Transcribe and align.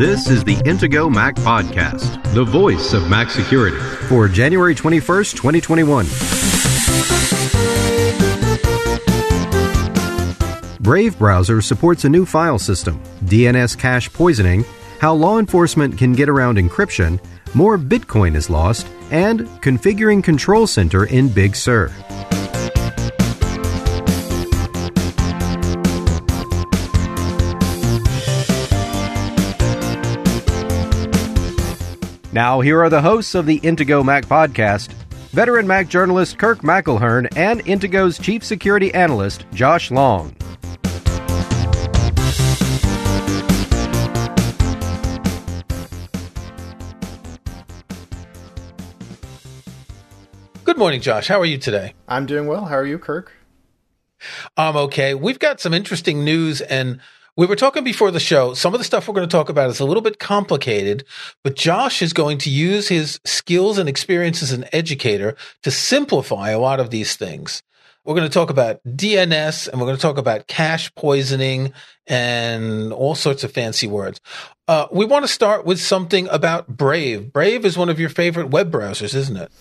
This 0.00 0.30
is 0.30 0.42
the 0.44 0.56
Intego 0.64 1.12
Mac 1.12 1.34
Podcast, 1.34 2.22
the 2.32 2.42
voice 2.42 2.94
of 2.94 3.10
Mac 3.10 3.28
security, 3.28 3.76
for 4.08 4.28
January 4.28 4.74
21st, 4.74 5.34
2021. 5.36 6.06
Brave 10.80 11.18
browser 11.18 11.60
supports 11.60 12.06
a 12.06 12.08
new 12.08 12.24
file 12.24 12.58
system, 12.58 12.98
DNS 13.26 13.76
cache 13.76 14.10
poisoning, 14.10 14.64
how 15.00 15.12
law 15.12 15.38
enforcement 15.38 15.98
can 15.98 16.14
get 16.14 16.30
around 16.30 16.56
encryption, 16.56 17.22
more 17.52 17.76
Bitcoin 17.76 18.34
is 18.34 18.48
lost, 18.48 18.86
and 19.10 19.40
configuring 19.60 20.24
Control 20.24 20.66
Center 20.66 21.04
in 21.04 21.28
Big 21.28 21.54
Sur. 21.54 21.92
Now, 32.32 32.60
here 32.60 32.80
are 32.80 32.88
the 32.88 33.02
hosts 33.02 33.34
of 33.34 33.46
the 33.46 33.58
Intego 33.60 34.04
Mac 34.04 34.24
podcast 34.26 34.92
veteran 35.32 35.66
Mac 35.66 35.88
journalist 35.88 36.38
Kirk 36.38 36.60
McElhearn 36.60 37.28
and 37.36 37.64
Intego's 37.64 38.18
chief 38.18 38.44
security 38.44 38.94
analyst 38.94 39.44
Josh 39.52 39.90
Long. 39.90 40.34
Good 50.64 50.78
morning, 50.78 51.00
Josh. 51.00 51.26
How 51.26 51.40
are 51.40 51.44
you 51.44 51.58
today? 51.58 51.94
I'm 52.06 52.26
doing 52.26 52.46
well. 52.46 52.66
How 52.66 52.76
are 52.76 52.86
you, 52.86 52.98
Kirk? 52.98 53.32
I'm 54.56 54.76
okay. 54.76 55.14
We've 55.14 55.38
got 55.38 55.60
some 55.60 55.74
interesting 55.74 56.24
news 56.24 56.60
and 56.60 57.00
we 57.36 57.46
were 57.46 57.56
talking 57.56 57.84
before 57.84 58.10
the 58.10 58.20
show. 58.20 58.54
Some 58.54 58.74
of 58.74 58.80
the 58.80 58.84
stuff 58.84 59.08
we're 59.08 59.14
going 59.14 59.28
to 59.28 59.32
talk 59.36 59.48
about 59.48 59.70
is 59.70 59.80
a 59.80 59.84
little 59.84 60.02
bit 60.02 60.18
complicated, 60.18 61.04
but 61.42 61.56
Josh 61.56 62.02
is 62.02 62.12
going 62.12 62.38
to 62.38 62.50
use 62.50 62.88
his 62.88 63.20
skills 63.24 63.78
and 63.78 63.88
experience 63.88 64.42
as 64.42 64.52
an 64.52 64.66
educator 64.72 65.36
to 65.62 65.70
simplify 65.70 66.50
a 66.50 66.58
lot 66.58 66.80
of 66.80 66.90
these 66.90 67.16
things. 67.16 67.62
We're 68.04 68.14
going 68.14 68.28
to 68.28 68.32
talk 68.32 68.50
about 68.50 68.82
DNS 68.84 69.68
and 69.68 69.80
we're 69.80 69.86
going 69.86 69.96
to 69.96 70.02
talk 70.02 70.16
about 70.16 70.46
cache 70.46 70.94
poisoning 70.94 71.72
and 72.06 72.92
all 72.92 73.14
sorts 73.14 73.44
of 73.44 73.52
fancy 73.52 73.86
words. 73.86 74.20
Uh, 74.66 74.86
we 74.90 75.04
want 75.04 75.24
to 75.24 75.28
start 75.28 75.64
with 75.66 75.80
something 75.80 76.26
about 76.28 76.66
Brave. 76.66 77.32
Brave 77.32 77.64
is 77.64 77.76
one 77.76 77.88
of 77.88 78.00
your 78.00 78.08
favorite 78.08 78.48
web 78.48 78.72
browsers, 78.72 79.14
isn't 79.14 79.36
it? 79.36 79.52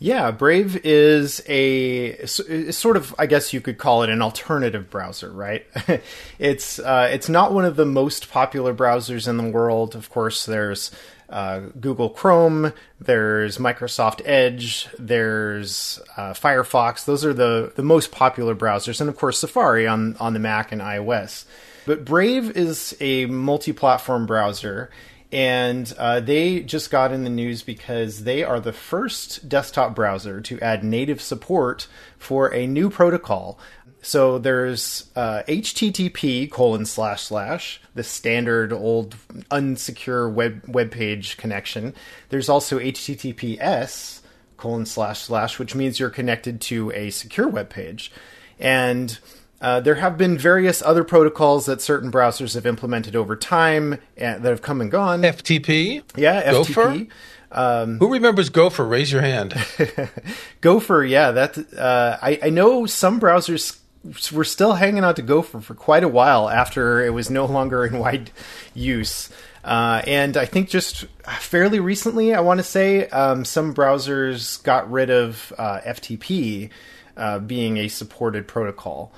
Yeah, 0.00 0.30
Brave 0.30 0.80
is 0.84 1.42
a 1.48 2.24
sort 2.26 2.96
of, 2.96 3.14
I 3.18 3.26
guess 3.26 3.52
you 3.52 3.60
could 3.60 3.78
call 3.78 4.04
it 4.04 4.10
an 4.10 4.22
alternative 4.22 4.90
browser, 4.90 5.30
right? 5.30 5.66
it's 6.38 6.78
uh, 6.78 7.08
it's 7.12 7.28
not 7.28 7.52
one 7.52 7.64
of 7.64 7.74
the 7.74 7.84
most 7.84 8.30
popular 8.30 8.72
browsers 8.72 9.26
in 9.26 9.36
the 9.38 9.50
world. 9.50 9.96
Of 9.96 10.08
course, 10.08 10.46
there's 10.46 10.92
uh, 11.28 11.60
Google 11.80 12.10
Chrome, 12.10 12.72
there's 13.00 13.58
Microsoft 13.58 14.22
Edge, 14.24 14.88
there's 15.00 16.00
uh, 16.16 16.32
Firefox. 16.32 17.04
Those 17.04 17.24
are 17.24 17.34
the 17.34 17.72
the 17.74 17.82
most 17.82 18.12
popular 18.12 18.54
browsers, 18.54 19.00
and 19.00 19.10
of 19.10 19.16
course 19.16 19.40
Safari 19.40 19.88
on 19.88 20.16
on 20.18 20.32
the 20.32 20.38
Mac 20.38 20.70
and 20.70 20.80
iOS. 20.80 21.44
But 21.86 22.04
Brave 22.04 22.56
is 22.56 22.96
a 23.00 23.26
multi-platform 23.26 24.26
browser 24.26 24.90
and 25.30 25.92
uh, 25.98 26.20
they 26.20 26.60
just 26.60 26.90
got 26.90 27.12
in 27.12 27.24
the 27.24 27.30
news 27.30 27.62
because 27.62 28.24
they 28.24 28.42
are 28.42 28.60
the 28.60 28.72
first 28.72 29.48
desktop 29.48 29.94
browser 29.94 30.40
to 30.40 30.58
add 30.60 30.82
native 30.82 31.20
support 31.20 31.86
for 32.16 32.52
a 32.54 32.66
new 32.66 32.88
protocol. 32.88 33.58
So 34.00 34.38
there's 34.38 35.10
uh, 35.16 35.42
HTTP 35.48 36.50
colon 36.50 36.86
slash 36.86 37.24
slash, 37.24 37.80
the 37.94 38.04
standard 38.04 38.72
old 38.72 39.16
unsecure 39.50 40.32
web 40.32 40.62
web 40.66 40.90
page 40.90 41.36
connection. 41.36 41.94
There's 42.30 42.48
also 42.48 42.78
HTTPS 42.78 44.20
colon 44.56 44.86
slash 44.86 45.20
slash, 45.20 45.58
which 45.58 45.74
means 45.74 46.00
you're 46.00 46.10
connected 46.10 46.60
to 46.62 46.90
a 46.92 47.10
secure 47.10 47.48
web 47.48 47.68
page, 47.68 48.10
and 48.58 49.18
uh, 49.60 49.80
there 49.80 49.96
have 49.96 50.16
been 50.16 50.38
various 50.38 50.82
other 50.82 51.04
protocols 51.04 51.66
that 51.66 51.80
certain 51.80 52.12
browsers 52.12 52.54
have 52.54 52.66
implemented 52.66 53.16
over 53.16 53.34
time 53.34 53.98
and, 54.16 54.42
that 54.42 54.50
have 54.50 54.62
come 54.62 54.80
and 54.80 54.90
gone. 54.90 55.22
FTP? 55.22 56.02
Yeah, 56.16 56.50
Gopher? 56.50 56.82
FTP. 56.82 57.10
Um, 57.50 57.98
Who 57.98 58.12
remembers 58.12 58.50
Gopher? 58.50 58.84
Raise 58.84 59.10
your 59.10 59.22
hand. 59.22 59.54
Gopher, 60.60 61.04
yeah. 61.04 61.32
That 61.32 61.58
uh, 61.74 62.18
I, 62.20 62.38
I 62.44 62.50
know 62.50 62.86
some 62.86 63.20
browsers 63.20 63.78
were 64.32 64.44
still 64.44 64.74
hanging 64.74 65.02
on 65.02 65.14
to 65.16 65.22
Gopher 65.22 65.60
for 65.60 65.74
quite 65.74 66.04
a 66.04 66.08
while 66.08 66.48
after 66.48 67.04
it 67.04 67.10
was 67.10 67.30
no 67.30 67.46
longer 67.46 67.84
in 67.84 67.98
wide 67.98 68.30
use. 68.74 69.30
Uh, 69.64 70.02
and 70.06 70.36
I 70.36 70.44
think 70.44 70.68
just 70.68 71.06
fairly 71.40 71.80
recently, 71.80 72.34
I 72.34 72.40
want 72.40 72.58
to 72.58 72.64
say, 72.64 73.08
um, 73.08 73.44
some 73.44 73.74
browsers 73.74 74.62
got 74.62 74.90
rid 74.90 75.10
of 75.10 75.52
uh, 75.58 75.80
FTP 75.80 76.70
uh, 77.16 77.38
being 77.40 77.76
a 77.78 77.88
supported 77.88 78.46
protocol. 78.46 79.12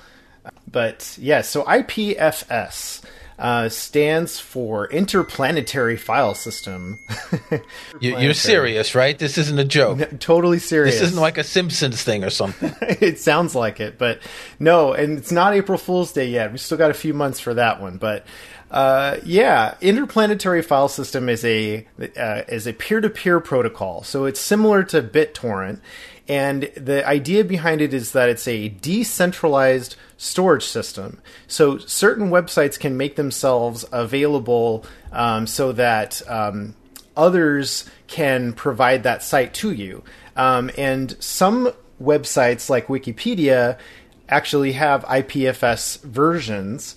But 0.71 1.17
yeah, 1.19 1.41
so 1.41 1.63
IPFS 1.63 3.03
uh, 3.41 3.69
stands 3.69 4.39
for 4.39 4.87
Interplanetary 4.87 5.97
File 5.97 6.35
System. 6.35 6.99
You're 7.99 8.35
serious, 8.35 8.93
right? 8.93 9.17
This 9.17 9.37
isn't 9.39 9.57
a 9.57 9.65
joke. 9.65 9.97
No, 9.97 10.05
totally 10.19 10.59
serious. 10.59 10.95
This 10.95 11.09
isn't 11.09 11.19
like 11.19 11.39
a 11.39 11.43
Simpsons 11.43 12.03
thing 12.03 12.23
or 12.23 12.29
something. 12.29 12.73
it 12.81 13.19
sounds 13.19 13.55
like 13.55 13.79
it, 13.79 13.97
but 13.97 14.19
no, 14.59 14.93
and 14.93 15.17
it's 15.17 15.31
not 15.31 15.55
April 15.55 15.79
Fool's 15.79 16.13
Day 16.13 16.29
yet. 16.29 16.51
We 16.51 16.59
still 16.59 16.77
got 16.77 16.91
a 16.91 16.95
few 16.95 17.13
months 17.13 17.39
for 17.39 17.53
that 17.55 17.81
one, 17.81 17.97
but. 17.97 18.25
Uh, 18.71 19.17
yeah, 19.25 19.75
interplanetary 19.81 20.61
file 20.61 20.87
system 20.87 21.27
is 21.27 21.43
a 21.43 21.85
uh, 22.17 22.43
is 22.47 22.65
a 22.65 22.71
peer 22.71 23.01
to 23.01 23.09
peer 23.09 23.41
protocol, 23.41 24.01
so 24.01 24.23
it's 24.23 24.39
similar 24.39 24.81
to 24.81 25.01
BitTorrent, 25.03 25.81
and 26.29 26.71
the 26.77 27.05
idea 27.05 27.43
behind 27.43 27.81
it 27.81 27.93
is 27.93 28.13
that 28.13 28.29
it's 28.29 28.47
a 28.47 28.69
decentralized 28.69 29.97
storage 30.15 30.63
system. 30.63 31.19
So 31.47 31.79
certain 31.79 32.29
websites 32.29 32.79
can 32.79 32.95
make 32.95 33.17
themselves 33.17 33.83
available 33.91 34.85
um, 35.11 35.47
so 35.47 35.73
that 35.73 36.21
um, 36.29 36.73
others 37.17 37.89
can 38.07 38.53
provide 38.53 39.03
that 39.03 39.21
site 39.21 39.53
to 39.55 39.73
you. 39.73 40.03
Um, 40.37 40.71
and 40.77 41.21
some 41.21 41.73
websites 42.01 42.69
like 42.69 42.87
Wikipedia 42.87 43.77
actually 44.29 44.71
have 44.73 45.03
IPFS 45.03 46.01
versions. 46.03 46.95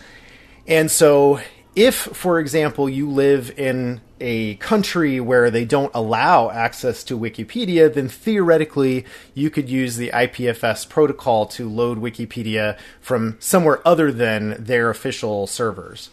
And 0.67 0.91
so 0.91 1.41
if, 1.77 1.95
for 1.95 2.39
example, 2.39 2.89
you 2.89 3.09
live 3.11 3.53
in 3.59 4.01
a 4.21 4.55
country 4.57 5.21
where 5.21 5.51
they 5.51 5.65
don't 5.65 5.91
allow 5.95 6.51
access 6.51 7.03
to 7.05 7.19
Wikipedia, 7.19 7.93
then 7.93 8.09
theoretically 8.09 9.05
you 9.35 9.51
could 9.51 9.69
use 9.69 9.97
the 9.97 10.11
IPFS 10.11 10.89
protocol 10.89 11.47
to 11.47 11.69
load 11.69 11.99
Wikipedia 11.99 12.79
from 13.01 13.37
somewhere 13.41 13.87
other 13.87 14.13
than 14.13 14.63
their 14.63 14.89
official 14.89 15.47
servers. 15.47 16.11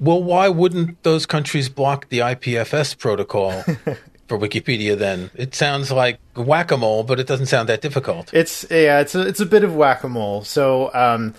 Well, 0.00 0.22
why 0.22 0.48
wouldn't 0.48 1.02
those 1.02 1.26
countries 1.26 1.68
block 1.68 2.08
the 2.08 2.18
IPFS 2.18 2.98
protocol 2.98 3.62
for 4.26 4.38
Wikipedia 4.38 4.98
then? 4.98 5.30
It 5.34 5.54
sounds 5.54 5.92
like 5.92 6.18
whack 6.34 6.72
a 6.72 6.76
mole, 6.76 7.04
but 7.04 7.20
it 7.20 7.26
doesn't 7.26 7.46
sound 7.46 7.68
that 7.68 7.80
difficult. 7.80 8.32
It's 8.34 8.66
yeah, 8.70 9.00
it's 9.00 9.14
a, 9.14 9.20
it's 9.26 9.40
a 9.40 9.46
bit 9.46 9.62
of 9.62 9.76
whack 9.76 10.02
a 10.02 10.08
mole. 10.08 10.42
So 10.42 10.92
um, 10.94 11.34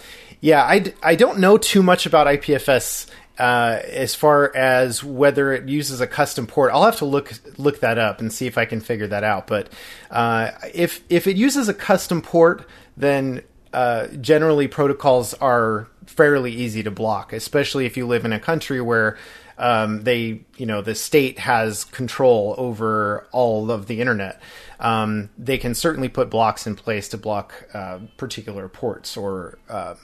yeah, 0.46 0.62
I, 0.62 0.94
I 1.02 1.16
don't 1.16 1.40
know 1.40 1.58
too 1.58 1.82
much 1.82 2.06
about 2.06 2.28
IPFS 2.28 3.10
uh, 3.40 3.80
as 3.84 4.14
far 4.14 4.56
as 4.56 5.04
whether 5.04 5.52
it 5.52 5.68
uses 5.68 6.02
a 6.02 6.06
custom 6.06 6.46
port. 6.46 6.72
I'll 6.72 6.86
have 6.86 6.98
to 6.98 7.06
look 7.06 7.34
look 7.58 7.80
that 7.80 7.98
up 7.98 8.20
and 8.20 8.32
see 8.32 8.46
if 8.46 8.56
I 8.56 8.66
can 8.66 8.80
figure 8.80 9.08
that 9.08 9.24
out. 9.24 9.48
But 9.48 9.70
uh, 10.12 10.52
if 10.72 11.04
if 11.10 11.26
it 11.26 11.36
uses 11.36 11.68
a 11.68 11.74
custom 11.74 12.22
port, 12.22 12.70
then 12.96 13.42
uh, 13.74 14.06
generally 14.22 14.68
protocols 14.68 15.34
are 15.34 15.88
fairly 16.06 16.52
easy 16.52 16.84
to 16.84 16.92
block, 16.92 17.34
especially 17.34 17.88
if 17.88 17.98
you 17.98 18.06
live 18.06 18.24
in 18.24 18.32
a 18.32 18.40
country 18.40 18.80
where 18.80 19.18
um, 19.58 20.04
they, 20.04 20.42
you 20.58 20.68
know, 20.68 20.84
the 20.84 20.94
state 20.94 21.40
has 21.40 21.86
control 21.86 22.54
over 22.60 23.28
all 23.32 23.72
of 23.72 23.88
the 23.88 24.00
internet. 24.00 24.40
Um, 24.80 25.32
they 25.40 25.58
can 25.58 25.74
certainly 25.74 26.10
put 26.10 26.30
blocks 26.30 26.68
in 26.68 26.76
place 26.76 27.10
to 27.10 27.18
block 27.18 27.68
uh, 27.74 28.00
particular 28.18 28.70
ports 28.70 29.18
or 29.18 29.58
uh, 29.70 29.96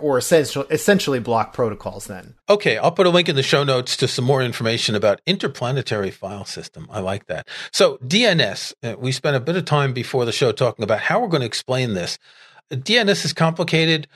or 0.00 0.18
essentially 0.18 0.66
essentially 0.70 1.18
block 1.18 1.52
protocols 1.52 2.06
then. 2.06 2.34
Okay, 2.48 2.76
I'll 2.76 2.92
put 2.92 3.06
a 3.06 3.10
link 3.10 3.28
in 3.28 3.36
the 3.36 3.42
show 3.42 3.64
notes 3.64 3.96
to 3.98 4.08
some 4.08 4.24
more 4.24 4.42
information 4.42 4.94
about 4.94 5.20
interplanetary 5.26 6.10
file 6.10 6.44
system. 6.44 6.86
I 6.90 7.00
like 7.00 7.26
that. 7.26 7.48
So 7.72 7.96
DNS, 7.98 8.74
uh, 8.82 8.96
we 8.98 9.12
spent 9.12 9.36
a 9.36 9.40
bit 9.40 9.56
of 9.56 9.64
time 9.64 9.92
before 9.92 10.24
the 10.24 10.32
show 10.32 10.52
talking 10.52 10.82
about 10.82 11.00
how 11.00 11.20
we're 11.20 11.28
going 11.28 11.40
to 11.40 11.46
explain 11.46 11.94
this. 11.94 12.18
DNS 12.70 13.24
is 13.24 13.32
complicated. 13.32 14.06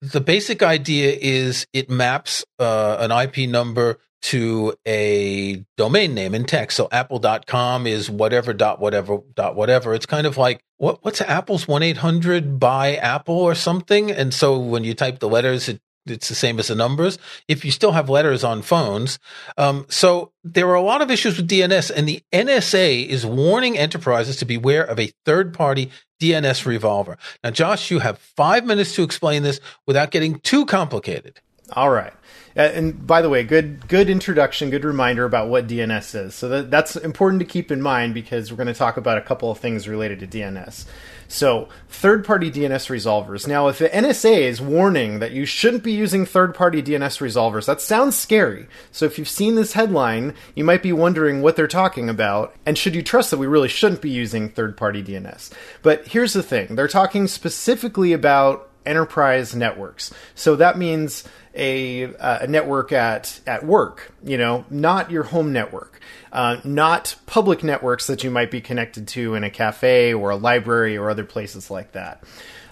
The 0.00 0.20
basic 0.20 0.62
idea 0.62 1.16
is 1.20 1.66
it 1.72 1.88
maps 1.88 2.44
uh, 2.58 2.96
an 2.98 3.10
IP 3.10 3.48
number 3.48 3.98
to 4.22 4.74
a 4.86 5.64
domain 5.76 6.14
name 6.14 6.34
in 6.34 6.44
text. 6.44 6.76
So 6.76 6.88
apple.com 6.90 7.86
is 7.86 8.10
whatever 8.10 8.52
dot 8.52 8.80
whatever 8.80 9.18
dot 9.34 9.56
whatever. 9.56 9.94
It's 9.94 10.06
kind 10.06 10.26
of 10.26 10.36
like 10.36 10.62
what 10.78 11.04
what's 11.04 11.20
Apple's 11.20 11.66
1-800 11.66 12.58
by 12.58 12.96
Apple 12.96 13.36
or 13.36 13.54
something? 13.54 14.10
And 14.10 14.32
so 14.32 14.58
when 14.58 14.84
you 14.84 14.94
type 14.94 15.18
the 15.18 15.28
letters, 15.28 15.68
it 15.68 15.80
it's 16.06 16.28
the 16.28 16.34
same 16.34 16.58
as 16.58 16.68
the 16.68 16.74
numbers. 16.74 17.18
If 17.46 17.64
you 17.64 17.70
still 17.70 17.92
have 17.92 18.10
letters 18.10 18.42
on 18.42 18.62
phones, 18.62 19.18
um, 19.56 19.86
so 19.88 20.32
there 20.42 20.68
are 20.68 20.74
a 20.74 20.82
lot 20.82 21.00
of 21.00 21.10
issues 21.10 21.36
with 21.36 21.48
DNS, 21.48 21.92
and 21.94 22.08
the 22.08 22.22
NSA 22.32 23.06
is 23.06 23.24
warning 23.24 23.78
enterprises 23.78 24.36
to 24.36 24.44
beware 24.44 24.82
of 24.82 24.98
a 24.98 25.12
third-party 25.24 25.90
DNS 26.20 26.64
resolver. 26.64 27.18
Now, 27.44 27.50
Josh, 27.50 27.90
you 27.90 28.00
have 28.00 28.18
five 28.18 28.64
minutes 28.64 28.94
to 28.96 29.02
explain 29.02 29.42
this 29.42 29.60
without 29.86 30.10
getting 30.10 30.40
too 30.40 30.66
complicated. 30.66 31.40
All 31.74 31.90
right. 31.90 32.12
Uh, 32.54 32.60
and 32.60 33.06
by 33.06 33.22
the 33.22 33.30
way, 33.30 33.44
good 33.44 33.88
good 33.88 34.10
introduction, 34.10 34.70
good 34.70 34.84
reminder 34.84 35.24
about 35.24 35.48
what 35.48 35.66
DNS 35.66 36.26
is. 36.26 36.34
So 36.34 36.48
that, 36.48 36.70
that's 36.70 36.96
important 36.96 37.40
to 37.40 37.46
keep 37.46 37.72
in 37.72 37.80
mind 37.80 38.14
because 38.14 38.50
we're 38.50 38.58
going 38.58 38.66
to 38.66 38.74
talk 38.74 38.96
about 38.96 39.18
a 39.18 39.22
couple 39.22 39.50
of 39.50 39.58
things 39.58 39.88
related 39.88 40.20
to 40.20 40.26
DNS. 40.26 40.84
So, 41.32 41.70
third 41.88 42.26
party 42.26 42.50
DNS 42.50 42.90
resolvers. 42.90 43.48
Now, 43.48 43.68
if 43.68 43.78
the 43.78 43.88
NSA 43.88 44.40
is 44.40 44.60
warning 44.60 45.20
that 45.20 45.32
you 45.32 45.46
shouldn't 45.46 45.82
be 45.82 45.92
using 45.92 46.26
third 46.26 46.54
party 46.54 46.82
DNS 46.82 47.22
resolvers, 47.22 47.64
that 47.64 47.80
sounds 47.80 48.18
scary. 48.18 48.68
So, 48.90 49.06
if 49.06 49.18
you've 49.18 49.30
seen 49.30 49.54
this 49.54 49.72
headline, 49.72 50.34
you 50.54 50.62
might 50.62 50.82
be 50.82 50.92
wondering 50.92 51.40
what 51.40 51.56
they're 51.56 51.66
talking 51.66 52.10
about, 52.10 52.54
and 52.66 52.76
should 52.76 52.94
you 52.94 53.02
trust 53.02 53.30
that 53.30 53.38
we 53.38 53.46
really 53.46 53.68
shouldn't 53.68 54.02
be 54.02 54.10
using 54.10 54.50
third 54.50 54.76
party 54.76 55.02
DNS? 55.02 55.50
But 55.80 56.08
here's 56.08 56.34
the 56.34 56.42
thing 56.42 56.74
they're 56.74 56.86
talking 56.86 57.26
specifically 57.26 58.12
about 58.12 58.68
enterprise 58.86 59.54
networks. 59.54 60.12
So, 60.34 60.56
that 60.56 60.78
means 60.78 61.24
a, 61.54 62.14
uh, 62.16 62.38
a 62.42 62.46
network 62.46 62.92
at, 62.92 63.40
at 63.46 63.64
work, 63.64 64.12
you 64.24 64.38
know, 64.38 64.64
not 64.70 65.10
your 65.10 65.24
home 65.24 65.52
network, 65.52 66.00
uh, 66.32 66.58
not 66.64 67.16
public 67.26 67.62
networks 67.62 68.06
that 68.06 68.24
you 68.24 68.30
might 68.30 68.50
be 68.50 68.60
connected 68.60 69.06
to 69.08 69.34
in 69.34 69.44
a 69.44 69.50
cafe 69.50 70.14
or 70.14 70.30
a 70.30 70.36
library 70.36 70.96
or 70.96 71.10
other 71.10 71.24
places 71.24 71.70
like 71.70 71.92
that. 71.92 72.22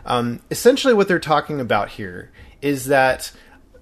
Um, 0.06 0.40
essentially, 0.50 0.94
what 0.94 1.08
they're 1.08 1.18
talking 1.18 1.60
about 1.60 1.90
here 1.90 2.32
is 2.62 2.86
that 2.86 3.32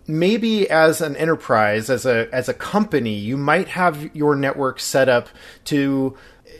maybe 0.06 0.68
as 0.68 1.00
an 1.00 1.14
enterprise, 1.16 1.90
as 1.90 2.06
a 2.06 2.28
as 2.32 2.48
a 2.48 2.54
company, 2.54 3.14
you 3.14 3.36
might 3.36 3.68
have 3.68 4.14
your 4.16 4.34
network 4.34 4.80
set 4.80 5.08
up 5.08 5.28
to 5.66 6.16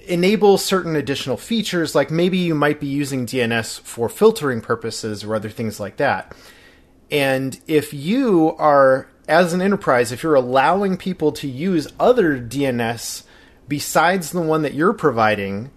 enable 0.08 0.58
certain 0.58 0.96
additional 0.96 1.36
features, 1.36 1.94
like 1.94 2.10
maybe 2.10 2.38
you 2.38 2.54
might 2.54 2.80
be 2.80 2.86
using 2.86 3.26
DNS 3.26 3.80
for 3.80 4.08
filtering 4.08 4.60
purposes 4.60 5.24
or 5.24 5.34
other 5.34 5.50
things 5.50 5.78
like 5.78 5.96
that. 5.98 6.34
And 7.10 7.60
if 7.66 7.94
you 7.94 8.54
are, 8.58 9.08
as 9.28 9.52
an 9.52 9.62
enterprise, 9.62 10.12
if 10.12 10.22
you're 10.22 10.34
allowing 10.34 10.96
people 10.96 11.32
to 11.32 11.48
use 11.48 11.88
other 11.98 12.38
DNS 12.38 13.22
besides 13.68 14.30
the 14.30 14.40
one 14.40 14.62
that 14.62 14.74
you're 14.74 14.94
providing, 14.94 15.70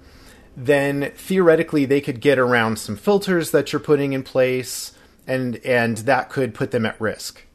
then 0.55 1.11
theoretically 1.15 1.85
they 1.85 2.01
could 2.01 2.21
get 2.21 2.39
around 2.39 2.77
some 2.77 2.95
filters 2.95 3.51
that 3.51 3.71
you're 3.71 3.79
putting 3.79 4.13
in 4.13 4.23
place, 4.23 4.93
and 5.27 5.57
and 5.57 5.97
that 5.99 6.29
could 6.29 6.53
put 6.53 6.71
them 6.71 6.85
at 6.85 6.99
risk. 6.99 7.45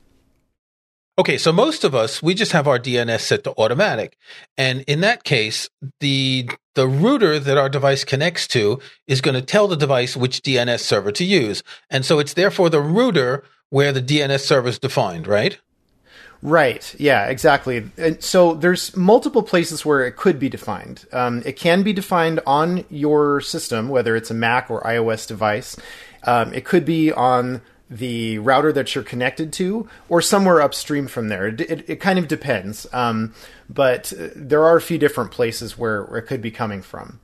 Okay, 1.18 1.38
so 1.38 1.52
most 1.52 1.84
of 1.84 1.94
us 1.94 2.22
we 2.22 2.34
just 2.34 2.52
have 2.52 2.68
our 2.68 2.78
DNS 2.78 3.20
set 3.20 3.44
to 3.44 3.54
automatic, 3.58 4.16
and 4.56 4.82
in 4.86 5.00
that 5.00 5.24
case, 5.24 5.68
the 6.00 6.48
the 6.76 6.86
router 6.86 7.40
that 7.40 7.58
our 7.58 7.68
device 7.68 8.04
connects 8.04 8.46
to 8.48 8.78
is 9.08 9.20
going 9.20 9.34
to 9.34 9.42
tell 9.42 9.66
the 9.66 9.76
device 9.76 10.16
which 10.16 10.42
DNS 10.42 10.80
server 10.80 11.10
to 11.12 11.24
use, 11.24 11.64
and 11.90 12.04
so 12.04 12.20
it's 12.20 12.34
therefore 12.34 12.70
the 12.70 12.80
router 12.80 13.42
where 13.70 13.92
the 13.92 14.02
DNS 14.02 14.40
server 14.40 14.68
is 14.68 14.78
defined, 14.78 15.26
right? 15.26 15.58
Right. 16.42 16.94
Yeah. 16.98 17.26
Exactly. 17.26 17.90
And 17.96 18.22
so 18.22 18.54
there's 18.54 18.94
multiple 18.96 19.42
places 19.42 19.84
where 19.84 20.06
it 20.06 20.16
could 20.16 20.38
be 20.38 20.48
defined. 20.48 21.06
Um, 21.12 21.42
it 21.44 21.56
can 21.56 21.82
be 21.82 21.92
defined 21.92 22.40
on 22.46 22.84
your 22.90 23.40
system, 23.40 23.88
whether 23.88 24.14
it's 24.14 24.30
a 24.30 24.34
Mac 24.34 24.70
or 24.70 24.82
iOS 24.82 25.26
device. 25.26 25.76
Um, 26.24 26.52
it 26.52 26.64
could 26.64 26.84
be 26.84 27.10
on 27.10 27.62
the 27.88 28.38
router 28.38 28.72
that 28.72 28.94
you're 28.94 29.04
connected 29.04 29.52
to, 29.54 29.88
or 30.08 30.20
somewhere 30.20 30.60
upstream 30.60 31.06
from 31.06 31.28
there. 31.28 31.46
It, 31.46 31.60
it, 31.60 31.90
it 31.90 32.00
kind 32.00 32.18
of 32.18 32.28
depends. 32.28 32.86
Um, 32.92 33.34
but 33.68 34.12
there 34.34 34.64
are 34.64 34.76
a 34.76 34.82
few 34.82 34.98
different 34.98 35.30
places 35.30 35.78
where, 35.78 36.02
where 36.04 36.18
it 36.18 36.26
could 36.26 36.42
be 36.42 36.50
coming 36.50 36.82
from. 36.82 37.20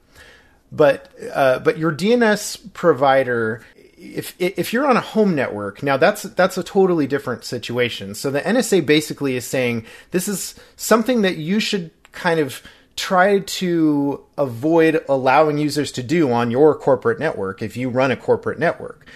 But 0.70 1.10
uh, 1.34 1.58
but 1.58 1.76
your 1.76 1.92
DNS 1.92 2.72
provider 2.72 3.62
if 4.02 4.34
if 4.38 4.72
you're 4.72 4.86
on 4.86 4.96
a 4.96 5.00
home 5.00 5.34
network 5.34 5.82
now 5.82 5.96
that's 5.96 6.22
that's 6.22 6.58
a 6.58 6.62
totally 6.62 7.06
different 7.06 7.44
situation 7.44 8.14
so 8.14 8.30
the 8.30 8.40
NSA 8.40 8.84
basically 8.84 9.36
is 9.36 9.46
saying 9.46 9.86
this 10.10 10.26
is 10.26 10.56
something 10.74 11.22
that 11.22 11.36
you 11.36 11.60
should 11.60 11.90
kind 12.10 12.40
of 12.40 12.62
try 12.96 13.38
to 13.38 14.22
avoid 14.36 15.04
allowing 15.08 15.56
users 15.56 15.92
to 15.92 16.02
do 16.02 16.32
on 16.32 16.50
your 16.50 16.74
corporate 16.74 17.20
network 17.20 17.62
if 17.62 17.76
you 17.76 17.88
run 17.88 18.10
a 18.10 18.16
corporate 18.16 18.58
network 18.58 19.06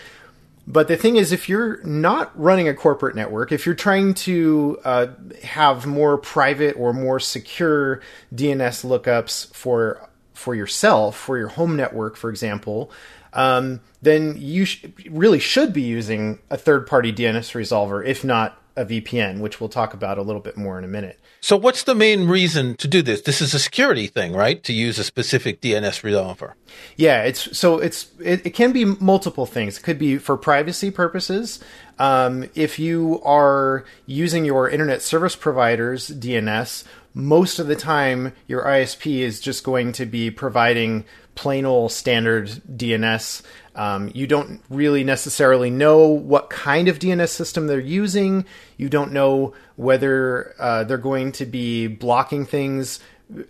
but 0.67 0.89
the 0.89 0.97
thing 0.97 1.17
is 1.17 1.33
if 1.33 1.49
you're 1.49 1.83
not 1.85 2.31
running 2.39 2.69
a 2.69 2.75
corporate 2.75 3.15
network 3.15 3.53
if 3.53 3.67
you're 3.67 3.75
trying 3.75 4.15
to 4.15 4.79
uh, 4.85 5.07
have 5.43 5.87
more 5.87 6.19
private 6.19 6.77
or 6.77 6.93
more 6.93 7.21
secure 7.21 8.01
DNS 8.35 8.85
lookups 8.85 9.53
for 9.55 10.09
for 10.35 10.55
yourself 10.55 11.17
for 11.17 11.39
your 11.39 11.49
home 11.49 11.77
network 11.77 12.17
for 12.17 12.31
example 12.31 12.91
um, 13.37 13.81
then 14.01 14.35
you 14.39 14.65
sh- 14.65 14.87
really 15.11 15.39
should 15.39 15.73
be 15.73 15.83
using 15.83 16.39
a 16.51 16.57
third 16.57 16.87
party 16.87 17.13
DNS 17.13 17.53
resolver, 17.53 18.05
if 18.05 18.25
not 18.25 18.61
a 18.77 18.85
VPN, 18.85 19.41
which 19.41 19.61
we'll 19.61 19.69
talk 19.69 19.95
about 19.95 20.19
a 20.19 20.23
little 20.23 20.41
bit 20.41 20.57
more 20.57 20.79
in 20.79 20.85
a 20.85 20.89
minute. 20.89 21.19
So, 21.41 21.57
what's 21.57 21.85
the 21.85 21.95
main 21.95 22.27
reason 22.29 22.77
to 22.77 22.89
do 22.89 23.03
this? 23.03 23.23
This 23.23 23.41
is 23.41 23.55
a 23.55 23.59
security 23.59 24.07
thing, 24.07 24.33
right? 24.33 24.63
To 24.65 24.73
use 24.73 24.99
a 24.99 25.05
specific 25.05 25.61
DNS 25.61 26.03
resolver. 26.03 26.53
Yeah, 26.97 27.23
it's 27.23 27.57
so 27.57 27.79
it's 27.79 28.11
it, 28.21 28.47
it 28.47 28.51
can 28.51 28.73
be 28.73 28.85
multiple 28.85 29.47
things. 29.47 29.79
It 29.79 29.83
could 29.83 29.99
be 29.99 30.19
for 30.19 30.37
privacy 30.37 30.91
purposes. 30.91 31.61
Um, 31.99 32.49
if 32.55 32.79
you 32.79 33.21
are 33.23 33.85
using 34.05 34.45
your 34.45 34.69
internet 34.69 35.03
service 35.03 35.37
provider's 35.37 36.11
DNS, 36.11 36.85
most 37.15 37.59
of 37.59 37.67
the 37.67 37.77
time 37.77 38.33
your 38.47 38.63
ISP 38.65 39.21
is 39.21 39.41
just 39.41 39.65
going 39.65 39.93
to 39.93 40.05
be 40.05 40.31
providing 40.31 41.05
plain 41.37 41.65
old 41.65 41.93
standard 41.93 42.49
DNS. 42.69 43.43
Um, 43.77 44.11
you 44.15 44.27
don't 44.27 44.61
really 44.69 45.05
necessarily 45.05 45.71
know 45.71 46.09
what 46.09 46.51
kind 46.51 46.89
of 46.89 46.99
DNS 46.99 47.29
system 47.29 47.69
they're 47.69 47.79
using. 47.79 48.45
You 48.77 48.89
don't 48.89 49.13
know 49.13 49.55
whether 49.77 50.55
uh, 50.59 50.85
they're 50.85 50.99
going 50.99 51.31
to 51.33 51.47
be 51.47 51.87
blocking 51.87 52.47
things. 52.47 52.99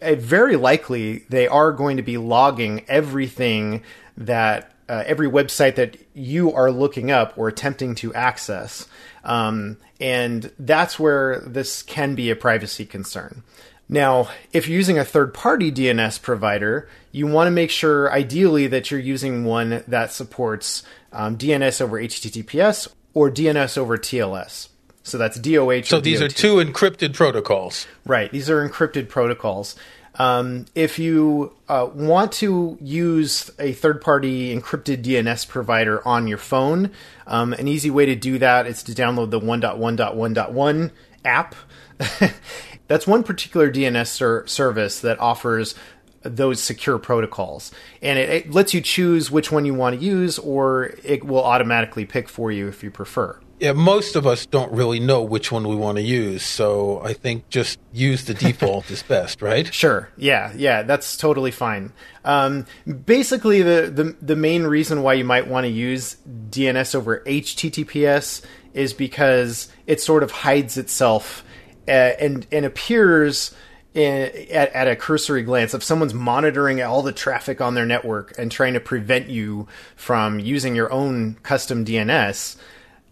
Uh, 0.03 0.17
very 0.17 0.57
likely, 0.57 1.21
they 1.31 1.47
are 1.49 1.73
going 1.73 1.97
to 1.97 2.03
be 2.03 2.19
logging 2.19 2.85
everything 2.89 3.83
that 4.17 4.73
uh, 4.89 5.05
every 5.07 5.29
website 5.29 5.77
that 5.77 5.97
you 6.15 6.53
are 6.53 6.71
looking 6.71 7.11
up 7.11 7.37
or 7.37 7.49
attempting 7.49 7.95
to 7.97 8.13
access. 8.15 8.87
Um, 9.25 9.79
and 10.01 10.53
that's 10.59 10.99
where 10.99 11.41
this 11.41 11.83
can 11.83 12.15
be 12.15 12.31
a 12.31 12.37
privacy 12.37 12.87
concern. 12.87 13.43
Now, 13.89 14.29
if 14.53 14.69
you're 14.69 14.77
using 14.77 14.99
a 14.99 15.05
third 15.05 15.33
party 15.33 15.71
DNS 15.71 16.21
provider, 16.21 16.89
you 17.13 17.27
want 17.27 17.47
to 17.47 17.53
make 17.53 17.71
sure, 17.71 18.13
ideally, 18.13 18.67
that 18.67 18.91
you're 18.91 19.01
using 19.01 19.45
one 19.45 19.85
that 19.87 20.13
supports 20.13 20.83
um, 21.13 21.39
DNS 21.39 21.81
over 21.81 22.01
HTTPS 22.01 22.89
or 23.15 23.31
DNS 23.31 23.79
over 23.79 23.97
TLS. 23.97 24.69
So 25.03 25.19
that's 25.19 25.39
DOH. 25.39 25.83
So 25.85 26.01
these 26.01 26.19
DOT. 26.19 26.31
are 26.31 26.35
two 26.35 26.57
encrypted 26.57 27.15
protocols. 27.15 27.87
Right. 28.05 28.31
These 28.33 28.51
are 28.51 28.69
encrypted 28.69 29.09
protocols. 29.09 29.77
Um, 30.19 30.67
if 30.75 30.99
you 30.99 31.53
uh, 31.69 31.89
want 31.95 32.33
to 32.33 32.77
use 32.81 33.51
a 33.59 33.73
third 33.73 34.01
party 34.01 34.55
encrypted 34.59 35.05
DNS 35.05 35.47
provider 35.47 36.07
on 36.07 36.27
your 36.27 36.39
phone, 36.39 36.91
um, 37.27 37.53
an 37.53 37.69
easy 37.69 37.91
way 37.91 38.07
to 38.07 38.17
do 38.17 38.39
that 38.39 38.67
is 38.67 38.83
to 38.85 38.93
download 38.93 39.31
the 39.31 39.41
1.1.1.1 39.41 40.91
app. 41.25 41.55
That's 42.89 43.07
one 43.07 43.23
particular 43.23 43.71
DNS 43.71 44.07
ser- 44.07 44.47
service 44.47 45.01
that 45.01 45.19
offers 45.19 45.75
those 46.23 46.63
secure 46.63 46.99
protocols. 46.99 47.73
And 48.03 48.19
it, 48.19 48.29
it, 48.29 48.51
lets 48.51 48.75
you 48.75 48.81
choose 48.81 49.31
which 49.31 49.53
one 49.53 49.65
you 49.65 49.75
want 49.75 49.99
to 49.99 50.05
use, 50.05 50.39
or 50.39 50.95
it 51.05 51.25
will 51.25 51.45
automatically 51.45 52.05
pick 52.05 52.29
for 52.29 52.51
you 52.51 52.69
if 52.69 52.83
you 52.83 52.91
prefer. 52.91 53.39
Yeah, 53.59 53.73
most 53.73 54.17
of 54.17 54.27
us 54.27 54.45
don't 54.45 54.71
really 54.71 55.01
know 55.01 55.23
which 55.23 55.51
one 55.51 55.67
we 55.67 55.77
want 55.77 55.97
to 55.97 56.03
use, 56.03 56.43
so 56.43 57.01
I 57.03 57.15
think 57.15 57.49
just 57.49 57.79
use 57.91 58.27
the 58.27 58.35
default 58.35 58.91
is 58.91 59.03
best, 59.03 59.41
right? 59.41 59.67
Sure. 59.73 60.11
Yeah, 60.19 60.53
yeah, 60.57 60.83
that's 60.83 61.17
totally 61.17 61.51
fine. 61.51 61.93
Um, 62.25 62.67
basically, 63.07 63.63
the, 63.63 63.91
the 63.91 64.17
the 64.21 64.37
main 64.37 64.65
reason 64.65 65.03
why 65.03 65.15
you 65.15 65.25
might 65.25 65.49
want 65.49 65.65
to 65.65 65.71
use 65.71 66.17
DNS 66.51 66.95
over 66.95 67.21
HTTPS 67.21 68.43
is 68.75 68.93
because 68.93 69.71
it 69.87 70.03
sort 70.03 70.23
of 70.23 70.31
hides 70.31 70.77
itself 70.77 71.43
uh, 71.89 71.91
and 71.91 72.47
and 72.51 72.65
appears 72.65 73.55
in, 73.95 74.31
at, 74.51 74.73
at 74.73 74.89
a 74.89 74.97
cursory 74.97 75.43
glance 75.43 75.75
if 75.75 75.83
someone's 75.83 76.15
monitoring 76.15 76.83
all 76.83 77.03
the 77.03 77.13
traffic 77.13 77.61
on 77.61 77.75
their 77.75 77.87
network 77.87 78.35
and 78.39 78.53
trying 78.53 78.75
to 78.75 78.81
prevent 78.81 79.29
you 79.29 79.67
from 79.97 80.39
using 80.39 80.77
your 80.77 80.93
own 80.93 81.37
custom 81.43 81.85
DNS, 81.85 82.57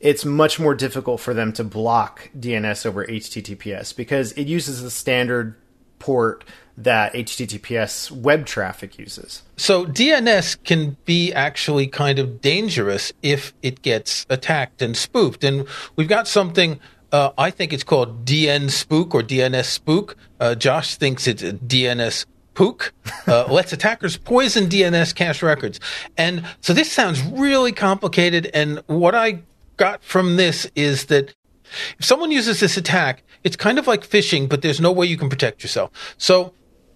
it's 0.00 0.24
much 0.24 0.60
more 0.60 0.74
difficult 0.74 1.20
for 1.20 1.32
them 1.32 1.52
to 1.54 1.64
block 1.64 2.30
DNS 2.38 2.84
over 2.84 3.06
HTTPS 3.06 3.96
because 3.96 4.32
it 4.32 4.46
uses 4.46 4.82
the 4.82 4.90
standard 4.90 5.56
port 5.98 6.44
that 6.76 7.14
HTTPS 7.14 8.10
web 8.10 8.44
traffic 8.46 8.98
uses. 8.98 9.42
So 9.56 9.86
DNS 9.86 10.62
can 10.64 10.96
be 11.04 11.32
actually 11.32 11.86
kind 11.86 12.18
of 12.18 12.40
dangerous 12.40 13.12
if 13.22 13.54
it 13.62 13.80
gets 13.80 14.26
attacked 14.28 14.82
and 14.82 14.96
spoofed. 14.96 15.44
And 15.44 15.66
we've 15.96 16.08
got 16.08 16.28
something. 16.28 16.80
Uh, 17.14 17.30
I 17.38 17.50
think 17.50 17.72
it's 17.72 17.84
called 17.84 18.24
DN 18.24 18.72
Spook 18.72 19.14
or 19.14 19.22
DNS 19.22 19.66
Spook. 19.66 20.16
Uh, 20.40 20.56
Josh 20.56 20.96
thinks 20.96 21.28
it's 21.28 21.44
DNS 21.44 22.26
Pook 22.54 22.92
uh, 23.28 23.46
lets 23.52 23.72
attackers 23.72 24.16
poison 24.16 24.66
DNS 24.66 25.14
cache 25.14 25.40
records. 25.40 25.78
And 26.18 26.44
so 26.60 26.72
this 26.72 26.90
sounds 26.90 27.22
really 27.22 27.70
complicated. 27.70 28.50
And 28.52 28.82
what 28.88 29.14
I 29.14 29.42
got 29.76 30.02
from 30.02 30.34
this 30.34 30.68
is 30.74 31.04
that 31.04 31.32
if 32.00 32.04
someone 32.04 32.32
uses 32.32 32.58
this 32.58 32.76
attack, 32.76 33.22
it's 33.44 33.54
kind 33.54 33.78
of 33.78 33.86
like 33.86 34.04
phishing, 34.04 34.48
but 34.48 34.62
there's 34.62 34.80
no 34.80 34.90
way 34.90 35.06
you 35.06 35.16
can 35.16 35.28
protect 35.28 35.62
yourself. 35.62 35.92
So 36.18 36.52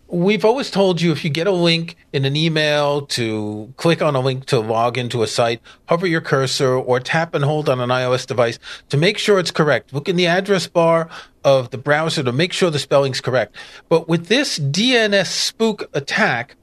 we've 0.09 0.45
always 0.45 0.71
told 0.71 1.01
you 1.01 1.13
if 1.13 1.23
you 1.23 1.31
get 1.31 1.47
a 1.47 1.53
link 1.53 1.97
in 2.13 2.25
an 2.25 2.35
email 2.35 3.03
to 3.07 3.73
click 3.77 4.01
on 4.01 4.15
a 4.17 4.21
link 4.21 4.47
to 4.47 4.59
log 4.59 4.97
into 4.97 5.23
a 5.23 5.27
site, 5.27 5.61
hover 5.87 6.07
your 6.07 6.23
cursor 6.23 6.75
or 6.75 6.99
tap 6.99 7.35
and 7.35 7.45
hold 7.45 7.69
on 7.69 7.81
an 7.81 7.91
iOS 7.91 8.27
device 8.27 8.59
to 8.89 8.97
make 8.97 9.19
sure 9.19 9.39
it's 9.39 9.51
correct. 9.51 9.93
Look 9.93 10.09
in 10.09 10.17
the 10.17 10.27
address 10.27 10.67
bar 10.67 11.11
of 11.45 11.71
the 11.71 11.79
browser 11.79 12.23
to 12.23 12.33
make 12.33 12.53
sure 12.53 12.71
the 12.71 12.79
spelling's 12.79 13.21
correct. 13.21 13.55
But 13.89 14.09
with 14.09 14.27
this 14.27 14.59
DNS 14.59 15.27
spook 15.27 15.91
attack, 15.93 16.57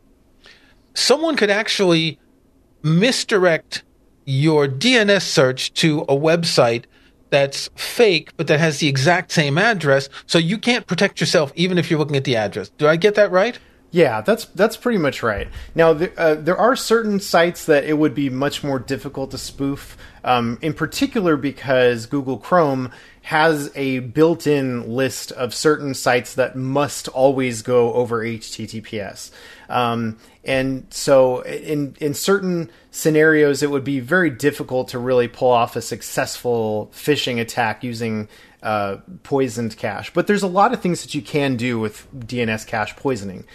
someone 0.96 1.36
could 1.36 1.52
actually 1.52 2.20
misdirect 2.82 3.84
your 4.26 4.68
DNS 4.68 5.22
search 5.22 5.72
to 5.76 6.02
a 6.02 6.16
website 6.16 6.86
that's 7.36 7.70
fake, 7.76 8.32
but 8.38 8.48
that 8.48 8.62
has 8.62 8.80
the 8.80 8.88
exact 8.88 9.30
same 9.34 9.58
address. 9.58 10.08
So 10.26 10.38
you 10.38 10.58
can't 10.58 10.88
protect 10.88 11.20
yourself 11.20 11.52
even 11.56 11.78
if 11.78 11.90
you're 11.90 12.00
looking 12.00 12.16
at 12.16 12.24
the 12.24 12.38
address. 12.38 12.70
Do 12.70 12.88
I 12.88 12.96
get 12.96 13.16
that 13.16 13.30
right? 13.30 13.60
Yeah, 13.92 14.22
that's 14.22 14.46
that's 14.46 14.78
pretty 14.78 14.98
much 14.98 15.22
right. 15.22 15.48
Now, 15.74 15.94
there, 15.94 16.14
uh, 16.18 16.36
there 16.36 16.58
are 16.58 16.76
certain 16.76 17.20
sites 17.20 17.66
that 17.66 17.84
it 17.84 17.98
would 17.98 18.14
be 18.16 18.30
much 18.30 18.64
more 18.64 18.80
difficult 18.80 19.32
to 19.32 19.38
spoof, 19.38 19.98
um, 20.24 20.58
in 20.62 20.74
particular 20.74 21.36
because 21.36 22.06
Google 22.06 22.38
Chrome 22.38 22.92
has 23.22 23.72
a 23.76 24.00
built-in 24.00 24.88
list 24.88 25.32
of 25.34 25.54
certain 25.54 25.94
sites 25.94 26.36
that 26.36 26.56
must 26.56 27.08
always 27.10 27.62
go 27.62 27.94
over 27.94 28.24
HTTPS. 28.24 29.32
Um, 29.68 30.18
and 30.46 30.86
so, 30.92 31.42
in 31.42 31.96
in 32.00 32.14
certain 32.14 32.70
scenarios, 32.92 33.64
it 33.64 33.72
would 33.72 33.84
be 33.84 34.00
very 34.00 34.30
difficult 34.30 34.90
to 34.90 35.00
really 35.00 35.28
pull 35.28 35.50
off 35.50 35.76
a 35.76 35.82
successful 35.82 36.92
phishing 36.94 37.40
attack 37.42 37.84
using 37.84 38.28
uh, 38.62 38.98
poisoned 39.24 39.76
cache. 39.78 40.14
But 40.14 40.28
there's 40.28 40.44
a 40.44 40.48
lot 40.48 40.74
of 40.74 40.82
things 40.82 41.02
that 41.02 41.16
you 41.16 41.22
can 41.22 41.56
do 41.56 41.80
with 41.80 42.08
DNS 42.14 42.66
cache 42.68 42.96
poisoning. 42.96 43.46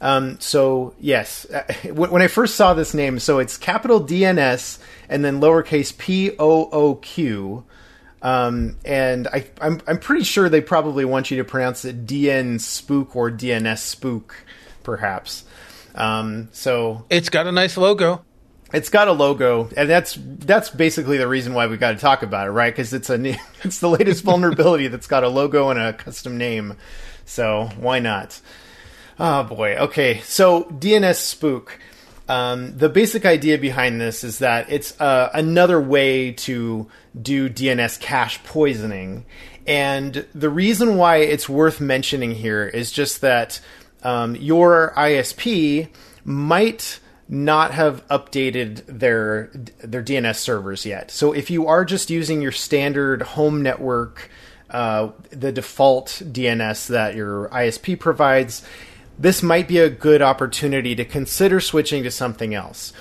Um, 0.00 0.40
so 0.40 0.94
yes, 0.98 1.46
when 1.84 2.22
I 2.22 2.26
first 2.26 2.56
saw 2.56 2.72
this 2.72 2.94
name, 2.94 3.18
so 3.18 3.38
it's 3.38 3.58
capital 3.58 4.00
DNS 4.00 4.78
and 5.08 5.24
then 5.24 5.40
lowercase 5.40 5.96
p 5.96 6.32
o 6.38 6.70
o 6.70 6.94
q. 6.96 7.64
Um, 8.22 8.76
and 8.84 9.28
I, 9.28 9.46
I'm 9.60 9.80
I'm 9.86 9.98
pretty 9.98 10.24
sure 10.24 10.48
they 10.48 10.60
probably 10.60 11.04
want 11.04 11.30
you 11.30 11.38
to 11.38 11.44
pronounce 11.44 11.84
it 11.84 12.06
DN 12.06 12.60
spook 12.60 13.14
or 13.14 13.30
DNS 13.30 13.78
spook, 13.78 14.36
perhaps. 14.82 15.44
Um, 15.94 16.48
so 16.52 17.04
it's 17.10 17.28
got 17.28 17.46
a 17.46 17.52
nice 17.52 17.76
logo. 17.76 18.24
It's 18.72 18.88
got 18.88 19.08
a 19.08 19.12
logo, 19.12 19.68
and 19.76 19.90
that's 19.90 20.16
that's 20.20 20.70
basically 20.70 21.18
the 21.18 21.26
reason 21.26 21.54
why 21.54 21.66
we 21.66 21.76
got 21.76 21.92
to 21.92 21.98
talk 21.98 22.22
about 22.22 22.46
it, 22.46 22.50
right? 22.50 22.72
Because 22.72 22.92
it's 22.92 23.10
a 23.10 23.36
it's 23.64 23.80
the 23.80 23.88
latest 23.88 24.22
vulnerability 24.24 24.88
that's 24.88 25.06
got 25.06 25.24
a 25.24 25.28
logo 25.28 25.70
and 25.70 25.80
a 25.80 25.92
custom 25.92 26.38
name. 26.38 26.76
So 27.24 27.70
why 27.76 27.98
not? 27.98 28.40
Oh 29.18 29.44
boy. 29.44 29.76
Okay. 29.76 30.20
So 30.20 30.64
DNS 30.64 31.16
spook. 31.16 31.78
Um, 32.28 32.76
the 32.78 32.88
basic 32.88 33.26
idea 33.26 33.58
behind 33.58 34.00
this 34.00 34.22
is 34.22 34.38
that 34.38 34.70
it's 34.70 34.98
uh, 35.00 35.30
another 35.34 35.80
way 35.80 36.30
to 36.32 36.88
do 37.20 37.50
DNS 37.50 37.98
cache 37.98 38.40
poisoning. 38.44 39.26
And 39.66 40.26
the 40.32 40.48
reason 40.48 40.96
why 40.96 41.16
it's 41.16 41.48
worth 41.48 41.80
mentioning 41.80 42.32
here 42.32 42.66
is 42.66 42.92
just 42.92 43.20
that 43.20 43.60
um, 44.02 44.36
your 44.36 44.92
ISP 44.96 45.88
might 46.24 47.00
not 47.28 47.70
have 47.70 48.06
updated 48.08 48.82
their 48.86 49.50
their 49.82 50.02
DNS 50.02 50.34
servers 50.36 50.84
yet. 50.84 51.10
So 51.10 51.32
if 51.32 51.50
you 51.50 51.68
are 51.68 51.84
just 51.84 52.10
using 52.10 52.42
your 52.42 52.52
standard 52.52 53.22
home 53.22 53.62
network, 53.62 54.28
uh, 54.68 55.10
the 55.30 55.52
default 55.52 56.22
DNS 56.24 56.88
that 56.88 57.14
your 57.14 57.48
ISP 57.50 57.98
provides, 57.98 58.62
this 59.18 59.42
might 59.42 59.68
be 59.68 59.78
a 59.78 59.88
good 59.88 60.22
opportunity 60.22 60.96
to 60.96 61.04
consider 61.04 61.60
switching 61.60 62.02
to 62.02 62.10
something 62.10 62.54
else. 62.54 62.92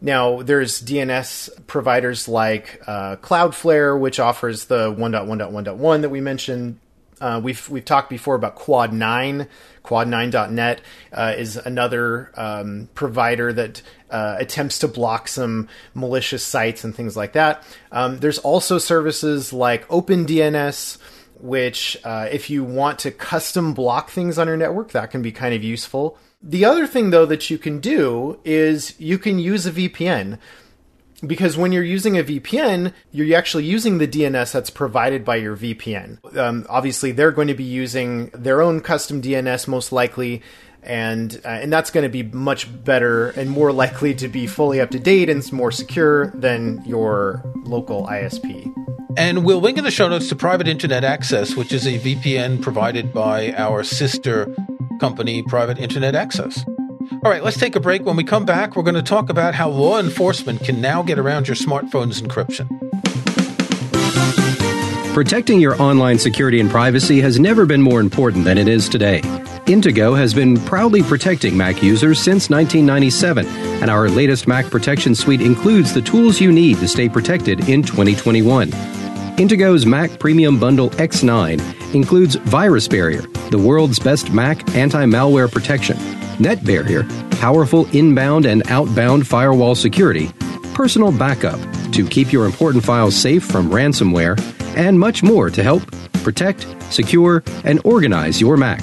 Now, 0.00 0.42
there's 0.42 0.82
DNS 0.82 1.66
providers 1.66 2.26
like 2.26 2.82
uh, 2.86 3.16
Cloudflare, 3.16 3.98
which 3.98 4.18
offers 4.18 4.64
the 4.64 4.92
1.1.1.1 4.92 6.00
that 6.02 6.08
we 6.08 6.20
mentioned. 6.20 6.80
Uh, 7.22 7.40
we've 7.42 7.68
we've 7.68 7.84
talked 7.84 8.10
before 8.10 8.34
about 8.34 8.56
Quad 8.56 8.92
Nine. 8.92 9.46
Quad9.net 9.84 10.80
uh, 11.12 11.34
is 11.36 11.56
another 11.56 12.30
um, 12.34 12.88
provider 12.94 13.52
that 13.52 13.82
uh, 14.10 14.36
attempts 14.38 14.80
to 14.80 14.88
block 14.88 15.28
some 15.28 15.68
malicious 15.94 16.44
sites 16.44 16.84
and 16.84 16.94
things 16.94 17.16
like 17.16 17.32
that. 17.32 17.64
Um, 17.90 18.18
there's 18.18 18.38
also 18.38 18.78
services 18.78 19.52
like 19.52 19.86
OpenDNS, 19.88 20.98
which, 21.40 21.96
uh, 22.04 22.28
if 22.30 22.50
you 22.50 22.64
want 22.64 22.98
to 23.00 23.10
custom 23.10 23.72
block 23.72 24.10
things 24.10 24.38
on 24.38 24.46
your 24.46 24.56
network, 24.56 24.92
that 24.92 25.10
can 25.10 25.22
be 25.22 25.32
kind 25.32 25.54
of 25.54 25.62
useful. 25.62 26.18
The 26.42 26.64
other 26.64 26.88
thing, 26.88 27.10
though, 27.10 27.26
that 27.26 27.50
you 27.50 27.58
can 27.58 27.78
do 27.78 28.40
is 28.44 28.98
you 28.98 29.18
can 29.18 29.38
use 29.38 29.64
a 29.64 29.70
VPN 29.70 30.38
because 31.26 31.56
when 31.56 31.72
you're 31.72 31.84
using 31.84 32.18
a 32.18 32.24
VPN, 32.24 32.92
you're 33.12 33.36
actually 33.36 33.64
using 33.64 33.98
the 33.98 34.08
DNS 34.08 34.52
that's 34.52 34.70
provided 34.70 35.24
by 35.24 35.36
your 35.36 35.56
VPN. 35.56 36.36
Um, 36.36 36.66
obviously, 36.68 37.12
they're 37.12 37.30
going 37.30 37.48
to 37.48 37.54
be 37.54 37.64
using 37.64 38.28
their 38.28 38.60
own 38.60 38.80
custom 38.80 39.22
DNS 39.22 39.68
most 39.68 39.92
likely, 39.92 40.42
and 40.82 41.40
uh, 41.44 41.48
and 41.48 41.72
that's 41.72 41.90
going 41.90 42.02
to 42.02 42.08
be 42.08 42.24
much 42.24 42.66
better 42.84 43.30
and 43.30 43.50
more 43.50 43.72
likely 43.72 44.14
to 44.14 44.28
be 44.28 44.46
fully 44.46 44.80
up 44.80 44.90
to 44.90 44.98
date 44.98 45.28
and 45.28 45.52
more 45.52 45.70
secure 45.70 46.28
than 46.28 46.84
your 46.84 47.42
local 47.64 48.06
ISP. 48.06 48.72
And 49.16 49.44
we'll 49.44 49.60
link 49.60 49.76
in 49.76 49.84
the 49.84 49.90
show 49.90 50.08
notes 50.08 50.28
to 50.30 50.36
Private 50.36 50.66
Internet 50.66 51.04
Access, 51.04 51.54
which 51.54 51.72
is 51.72 51.86
a 51.86 51.98
VPN 51.98 52.62
provided 52.62 53.12
by 53.12 53.52
our 53.52 53.84
sister 53.84 54.54
company, 55.00 55.42
Private 55.42 55.78
Internet 55.78 56.14
Access. 56.14 56.64
All 57.24 57.30
right, 57.30 57.44
let's 57.44 57.58
take 57.58 57.76
a 57.76 57.80
break. 57.80 58.04
When 58.04 58.16
we 58.16 58.24
come 58.24 58.44
back, 58.44 58.74
we're 58.74 58.82
going 58.82 58.96
to 58.96 59.02
talk 59.02 59.28
about 59.28 59.54
how 59.54 59.68
law 59.68 60.00
enforcement 60.00 60.60
can 60.60 60.80
now 60.80 61.02
get 61.02 61.18
around 61.18 61.46
your 61.46 61.54
smartphone's 61.54 62.20
encryption. 62.20 62.68
Protecting 65.14 65.60
your 65.60 65.80
online 65.80 66.18
security 66.18 66.58
and 66.58 66.70
privacy 66.70 67.20
has 67.20 67.38
never 67.38 67.66
been 67.66 67.82
more 67.82 68.00
important 68.00 68.44
than 68.44 68.56
it 68.56 68.66
is 68.66 68.88
today. 68.88 69.20
Intego 69.66 70.16
has 70.16 70.32
been 70.32 70.56
proudly 70.64 71.02
protecting 71.02 71.56
Mac 71.56 71.82
users 71.82 72.18
since 72.18 72.48
1997, 72.48 73.46
and 73.82 73.90
our 73.90 74.08
latest 74.08 74.48
Mac 74.48 74.66
Protection 74.70 75.14
Suite 75.14 75.42
includes 75.42 75.92
the 75.92 76.02
tools 76.02 76.40
you 76.40 76.50
need 76.50 76.78
to 76.78 76.88
stay 76.88 77.08
protected 77.08 77.68
in 77.68 77.82
2021. 77.82 78.70
Intego's 79.36 79.86
Mac 79.86 80.18
Premium 80.18 80.58
Bundle 80.58 80.90
X9 80.90 81.94
includes 81.94 82.36
VirusBarrier, 82.36 83.50
the 83.50 83.58
world's 83.58 83.98
best 83.98 84.32
Mac 84.32 84.74
anti 84.74 85.04
malware 85.04 85.50
protection 85.52 85.98
NetBarrier, 86.38 87.08
powerful 87.40 87.86
inbound 87.94 88.46
and 88.46 88.62
outbound 88.70 89.26
firewall 89.26 89.74
security, 89.74 90.30
personal 90.74 91.12
backup 91.12 91.60
to 91.92 92.06
keep 92.06 92.32
your 92.32 92.46
important 92.46 92.84
files 92.84 93.14
safe 93.14 93.44
from 93.44 93.70
ransomware, 93.70 94.40
and 94.76 94.98
much 94.98 95.22
more 95.22 95.50
to 95.50 95.62
help 95.62 95.82
protect, 96.22 96.66
secure, 96.90 97.42
and 97.64 97.80
organize 97.84 98.40
your 98.40 98.56
Mac. 98.56 98.82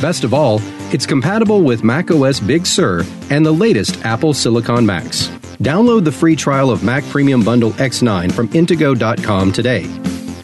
Best 0.00 0.24
of 0.24 0.34
all, 0.34 0.60
it's 0.92 1.06
compatible 1.06 1.62
with 1.62 1.84
macOS 1.84 2.40
Big 2.40 2.66
Sur 2.66 3.04
and 3.30 3.44
the 3.44 3.52
latest 3.52 4.04
Apple 4.04 4.34
Silicon 4.34 4.84
Macs. 4.84 5.28
Download 5.58 6.04
the 6.04 6.12
free 6.12 6.34
trial 6.36 6.70
of 6.70 6.82
Mac 6.82 7.04
Premium 7.04 7.44
Bundle 7.44 7.72
X9 7.72 8.32
from 8.32 8.48
Intego.com 8.48 9.52
today. 9.52 9.84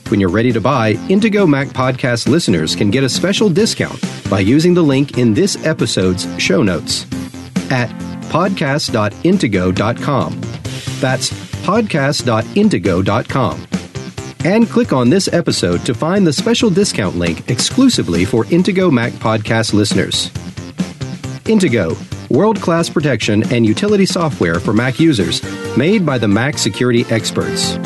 When 0.09 0.21
you're 0.21 0.31
ready 0.31 0.53
to 0.53 0.61
buy, 0.61 0.95
Intego 1.09 1.49
Mac 1.49 1.69
Podcast 1.69 2.29
listeners 2.29 2.77
can 2.77 2.91
get 2.91 3.03
a 3.03 3.09
special 3.09 3.49
discount 3.49 3.99
by 4.29 4.41
using 4.41 4.75
the 4.75 4.83
link 4.83 5.19
in 5.19 5.35
this 5.35 5.65
episode's 5.65 6.27
show 6.41 6.63
notes 6.63 7.05
at 7.71 7.89
podcast.intego.com. 8.31 10.41
That's 11.01 11.31
podcast.intego.com. 11.65 13.67
And 14.45 14.69
click 14.69 14.93
on 14.93 15.09
this 15.11 15.33
episode 15.33 15.85
to 15.87 15.95
find 15.95 16.27
the 16.27 16.33
special 16.33 16.71
discount 16.71 17.17
link 17.17 17.49
exclusively 17.51 18.25
for 18.25 18.45
Intego 18.45 18.93
Mac 18.93 19.13
Podcast 19.15 19.75
listeners. 19.75 20.31
Intego, 21.47 21.97
world 22.31 22.61
class 22.61 22.89
protection 22.89 23.43
and 23.53 23.67
utility 23.67 24.07
software 24.07 24.61
for 24.61 24.73
Mac 24.73 25.01
users, 25.01 25.43
made 25.77 26.07
by 26.07 26.19
the 26.19 26.29
Mac 26.29 26.59
security 26.59 27.05
experts. 27.11 27.77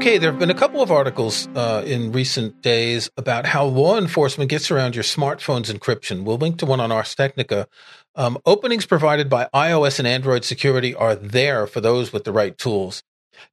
Okay, 0.00 0.16
there 0.16 0.30
have 0.30 0.40
been 0.40 0.48
a 0.48 0.54
couple 0.54 0.80
of 0.80 0.90
articles 0.90 1.46
uh, 1.48 1.82
in 1.84 2.10
recent 2.10 2.62
days 2.62 3.10
about 3.18 3.44
how 3.44 3.66
law 3.66 3.98
enforcement 3.98 4.48
gets 4.48 4.70
around 4.70 4.94
your 4.94 5.04
smartphone's 5.04 5.70
encryption. 5.70 6.24
We'll 6.24 6.38
link 6.38 6.56
to 6.60 6.66
one 6.66 6.80
on 6.80 6.90
Ars 6.90 7.14
Technica. 7.14 7.68
Um, 8.14 8.38
openings 8.46 8.86
provided 8.86 9.28
by 9.28 9.50
iOS 9.54 9.98
and 9.98 10.08
Android 10.08 10.46
security 10.46 10.94
are 10.94 11.14
there 11.14 11.66
for 11.66 11.82
those 11.82 12.14
with 12.14 12.24
the 12.24 12.32
right 12.32 12.56
tools. 12.56 13.02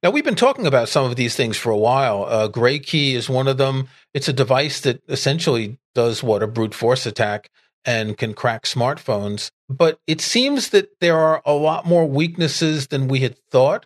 Now, 0.02 0.08
we've 0.08 0.24
been 0.24 0.34
talking 0.34 0.66
about 0.66 0.88
some 0.88 1.04
of 1.04 1.16
these 1.16 1.36
things 1.36 1.58
for 1.58 1.68
a 1.68 1.76
while. 1.76 2.24
Uh, 2.24 2.48
GrayKey 2.48 3.12
is 3.12 3.28
one 3.28 3.46
of 3.46 3.58
them. 3.58 3.86
It's 4.14 4.28
a 4.28 4.32
device 4.32 4.80
that 4.80 5.02
essentially 5.06 5.78
does 5.94 6.22
what 6.22 6.42
a 6.42 6.46
brute 6.46 6.74
force 6.74 7.04
attack 7.04 7.50
and 7.84 8.16
can 8.16 8.32
crack 8.32 8.62
smartphones. 8.62 9.50
But 9.68 10.00
it 10.06 10.22
seems 10.22 10.70
that 10.70 10.98
there 11.00 11.18
are 11.18 11.42
a 11.44 11.52
lot 11.52 11.84
more 11.84 12.08
weaknesses 12.08 12.86
than 12.86 13.06
we 13.06 13.20
had 13.20 13.36
thought 13.50 13.84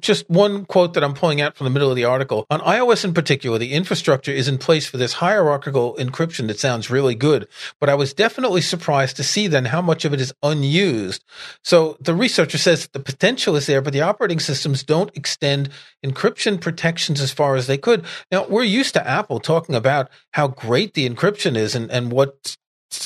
just 0.00 0.28
one 0.28 0.64
quote 0.64 0.94
that 0.94 1.04
I'm 1.04 1.14
pulling 1.14 1.40
out 1.40 1.56
from 1.56 1.64
the 1.64 1.70
middle 1.70 1.90
of 1.90 1.96
the 1.96 2.04
article. 2.04 2.46
On 2.50 2.60
iOS 2.60 3.04
in 3.04 3.14
particular, 3.14 3.58
the 3.58 3.72
infrastructure 3.72 4.32
is 4.32 4.48
in 4.48 4.58
place 4.58 4.86
for 4.86 4.96
this 4.96 5.14
hierarchical 5.14 5.94
encryption 5.96 6.46
that 6.48 6.58
sounds 6.58 6.90
really 6.90 7.14
good, 7.14 7.48
but 7.80 7.88
I 7.88 7.94
was 7.94 8.14
definitely 8.14 8.60
surprised 8.60 9.16
to 9.16 9.24
see 9.24 9.46
then 9.46 9.66
how 9.66 9.82
much 9.82 10.04
of 10.04 10.12
it 10.12 10.20
is 10.20 10.32
unused. 10.42 11.24
So 11.62 11.96
the 12.00 12.14
researcher 12.14 12.58
says 12.58 12.88
the 12.92 13.00
potential 13.00 13.56
is 13.56 13.66
there, 13.66 13.82
but 13.82 13.92
the 13.92 14.00
operating 14.00 14.40
systems 14.40 14.82
don't 14.82 15.14
extend 15.16 15.70
encryption 16.04 16.60
protections 16.60 17.20
as 17.20 17.32
far 17.32 17.56
as 17.56 17.66
they 17.66 17.78
could. 17.78 18.04
Now, 18.30 18.46
we're 18.46 18.64
used 18.64 18.94
to 18.94 19.06
Apple 19.06 19.40
talking 19.40 19.74
about 19.74 20.10
how 20.32 20.48
great 20.48 20.94
the 20.94 21.08
encryption 21.08 21.56
is 21.56 21.74
and, 21.74 21.90
and 21.90 22.10
what, 22.10 22.56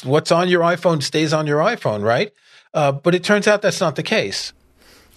what's 0.05 0.33
on 0.33 0.49
your 0.49 0.63
iPhone 0.63 1.03
stays 1.03 1.33
on 1.33 1.47
your 1.47 1.61
iPhone, 1.61 2.03
right? 2.03 2.33
Uh, 2.75 2.93
but 2.93 3.15
it 3.15 3.25
turns 3.25 3.49
out 3.49 3.63
that's 3.63 3.81
not 3.81 3.97
the 3.97 4.03
case. 4.03 4.53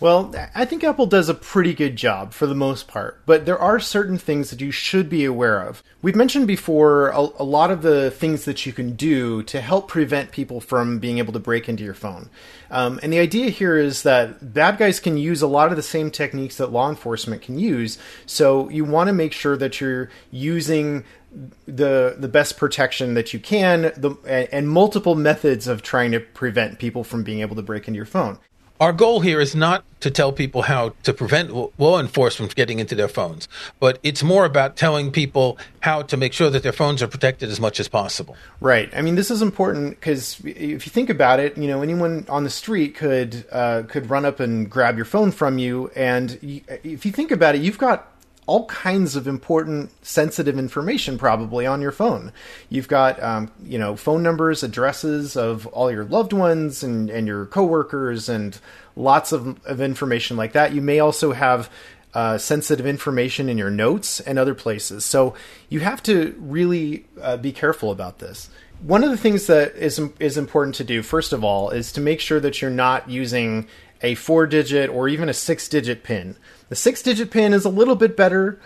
Well, 0.01 0.34
I 0.55 0.65
think 0.65 0.84
Apple 0.84 1.05
does 1.05 1.29
a 1.29 1.36
pretty 1.36 1.75
good 1.75 1.96
job 1.96 2.34
for 2.34 2.48
the 2.48 2.55
most 2.55 2.88
part, 2.88 3.22
but 3.27 3.46
there 3.46 3.60
are 3.60 3.79
certain 3.79 4.17
things 4.17 4.50
that 4.50 4.60
you 4.60 4.72
should 4.72 5.10
be 5.10 5.25
aware 5.25 5.62
of. 5.62 5.84
We've 6.01 6.15
mentioned 6.15 6.48
before 6.48 7.10
a, 7.10 7.20
a, 7.20 7.43
lot 7.43 7.70
of 7.70 7.84
the 7.84 8.10
things 8.10 8.46
that 8.46 8.65
you 8.65 8.74
can 8.74 8.96
do 8.96 9.43
to 9.43 9.62
help 9.62 9.88
prevent 9.88 10.31
people 10.31 10.60
from 10.60 10.98
being 10.98 11.20
able 11.20 11.34
to 11.34 11.39
break 11.39 11.70
into 11.70 11.84
your 11.84 11.93
phone. 11.93 12.31
Um, 12.72 13.00
and 13.03 13.13
the 13.13 13.20
idea 13.20 13.51
here 13.51 13.77
is 13.77 14.01
that 14.01 14.55
bad 14.55 14.79
guys 14.79 15.00
can 15.00 15.17
use 15.17 15.43
a 15.43 15.48
lot 15.48 15.70
of 15.70 15.75
the 15.75 15.84
same 15.84 16.10
techniques 16.10 16.58
that 16.58 16.72
law 16.72 16.89
enforcement 16.89 17.43
can 17.43 17.60
use. 17.60 18.00
So 18.25 18.70
you 18.70 18.86
want 18.86 19.10
to 19.10 19.13
make 19.13 19.34
sure 19.34 19.55
that 19.55 19.79
you're 19.79 20.10
using 20.31 21.03
the 21.65 22.15
the 22.17 22.27
best 22.27 22.58
protection 22.58 23.13
that 23.13 23.34
you 23.34 23.39
can 23.39 23.93
the, 23.96 24.17
and 24.51 24.67
multiple 24.67 25.15
methods 25.15 25.65
of 25.65 25.81
trying 25.81 26.12
to 26.12 26.20
prevent 26.20 26.77
people 26.77 27.05
from 27.05 27.24
being 27.24 27.39
able 27.39 27.55
to 27.55 27.62
break 27.62 27.88
into 27.88 27.96
your 27.96 28.05
phone 28.05 28.38
our 28.81 28.91
goal 28.91 29.19
here 29.19 29.39
is 29.39 29.55
not 29.55 29.85
to 30.00 30.09
tell 30.09 30.33
people 30.33 30.63
how 30.63 30.95
to 31.03 31.13
prevent 31.13 31.53
law 31.79 32.00
enforcement 32.00 32.51
from 32.51 32.55
getting 32.55 32.79
into 32.79 32.95
their 32.95 33.07
phones, 33.07 33.47
but 33.79 34.00
it's 34.01 34.23
more 34.23 34.43
about 34.43 34.75
telling 34.75 35.11
people 35.11 35.55
how 35.81 36.01
to 36.01 36.17
make 36.17 36.33
sure 36.33 36.50
that 36.50 36.63
their 36.63 36.71
phones 36.71 37.03
are 37.03 37.07
protected 37.07 37.50
as 37.50 37.59
much 37.59 37.79
as 37.79 37.88
possible. 37.88 38.35
Right. 38.59 38.89
I 38.95 39.03
mean, 39.03 39.13
this 39.13 39.29
is 39.29 39.43
important 39.43 39.91
because 39.91 40.41
if 40.43 40.88
you 40.88 40.89
think 40.91 41.11
about 41.11 41.39
it, 41.39 41.55
you 41.59 41.67
know, 41.67 41.83
anyone 41.83 42.25
on 42.27 42.43
the 42.43 42.50
street 42.50 42.95
could 42.95 43.45
uh, 43.51 43.83
could 43.83 44.09
run 44.09 44.25
up 44.25 44.39
and 44.39 44.67
grab 44.67 44.95
your 44.95 45.05
phone 45.05 45.31
from 45.31 45.59
you, 45.59 45.91
and 45.95 46.39
if 46.41 47.05
you 47.05 47.11
think 47.11 47.29
about 47.29 47.53
it, 47.53 47.61
you've 47.61 47.77
got 47.77 48.11
all 48.48 48.65
kinds 48.65 49.15
of 49.15 49.27
important 49.27 49.91
sensitive 50.05 50.57
information 50.57 51.17
probably 51.17 51.65
on 51.65 51.81
your 51.81 51.91
phone. 51.91 52.31
You've 52.69 52.88
got 52.88 53.21
um, 53.21 53.51
you 53.63 53.77
know 53.77 53.95
phone 53.95 54.24
numbers, 54.24 54.63
addresses 54.63 55.38
of 55.38 55.67
all 55.67 55.91
your 55.91 56.05
loved 56.05 56.33
ones 56.33 56.83
and 56.83 57.10
and 57.10 57.27
your 57.27 57.45
coworkers 57.45 58.29
and 58.29 58.60
lots 58.95 59.31
of, 59.31 59.60
of 59.65 59.81
information 59.81 60.38
like 60.38 60.53
that. 60.53 60.74
You 60.74 60.81
may 60.81 61.00
also 61.00 61.31
have 61.33 61.69
uh, 62.13 62.38
sensitive 62.38 62.86
information 62.86 63.48
in 63.48 63.57
your 63.57 63.69
notes 63.69 64.19
and 64.19 64.38
other 64.38 64.55
places. 64.55 65.05
So 65.05 65.33
you 65.69 65.79
have 65.79 66.03
to 66.03 66.36
really 66.39 67.05
uh, 67.21 67.38
be 67.38 67.51
careful 67.51 67.91
about 67.91 68.19
this. 68.19 68.50
One 68.81 69.03
of 69.03 69.12
the 69.12 69.17
things 69.17 69.48
that 69.48 69.75
is 69.75 70.01
is 70.19 70.38
important 70.38 70.75
to 70.75 70.83
do 70.83 71.03
first 71.03 71.33
of 71.33 71.43
all 71.43 71.69
is 71.69 71.91
to 71.93 72.01
make 72.01 72.19
sure 72.19 72.39
that 72.39 72.62
you're 72.62 72.71
not 72.71 73.10
using 73.10 73.67
a 74.01 74.15
four 74.15 74.48
digit 74.48 74.89
or 74.89 75.08
even 75.08 75.29
a 75.29 75.34
six 75.34 75.67
digit 75.67 76.03
pin. 76.03 76.36
The 76.70 76.75
six 76.75 77.01
digit 77.01 77.31
pin 77.31 77.53
is 77.53 77.65
a 77.65 77.70
little 77.70 77.96
bit 77.96 78.15
better. 78.15 78.60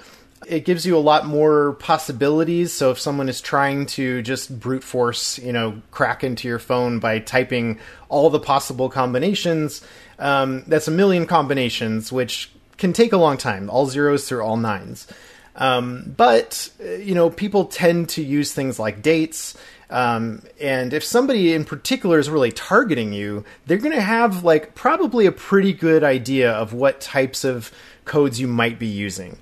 It 0.48 0.66
gives 0.66 0.86
you 0.86 0.96
a 0.96 1.00
lot 1.00 1.26
more 1.26 1.74
possibilities. 1.74 2.72
So 2.72 2.92
if 2.92 3.00
someone 3.00 3.30
is 3.30 3.42
trying 3.42 3.88
to 3.88 4.22
just 4.22 4.60
brute 4.60 4.84
force, 4.84 5.40
you 5.40 5.52
know, 5.52 5.82
crack 5.92 6.24
into 6.24 6.48
your 6.48 6.60
phone 6.60 7.00
by 7.00 7.20
typing 7.20 7.80
all 8.10 8.30
the 8.30 8.40
possible 8.40 8.90
combinations, 8.90 9.82
um, 10.20 10.64
that's 10.68 10.88
a 10.88 10.92
million 10.92 11.26
combinations, 11.26 12.12
which 12.12 12.52
can 12.78 12.94
take 12.94 13.12
a 13.12 13.18
long 13.18 13.38
time, 13.38 13.70
all 13.70 13.88
zeros 13.88 14.28
through 14.28 14.44
all 14.44 14.58
nines. 14.58 15.08
Um, 15.56 16.14
but, 16.18 16.70
you 17.00 17.16
know, 17.16 17.30
people 17.30 17.66
tend 17.66 18.10
to 18.10 18.24
use 18.24 18.54
things 18.54 18.78
like 18.78 19.02
dates 19.02 19.58
um, 19.90 20.42
and 20.60 20.94
if 20.94 21.04
somebody 21.04 21.54
in 21.54 21.66
particular 21.66 22.20
is 22.20 22.30
really 22.30 22.52
targeting 22.52 23.14
you, 23.14 23.44
they're 23.66 23.78
going 23.78 23.96
to 23.96 24.02
have 24.02 24.44
like 24.44 24.76
probably 24.76 25.26
a 25.26 25.32
pretty 25.32 25.74
good 25.74 26.04
idea 26.04 26.52
of 26.52 26.74
what 26.74 27.02
types 27.02 27.44
of 27.44 27.72
codes 28.06 28.40
you 28.40 28.48
might 28.48 28.80
be 28.80 28.88
using. 28.88 29.38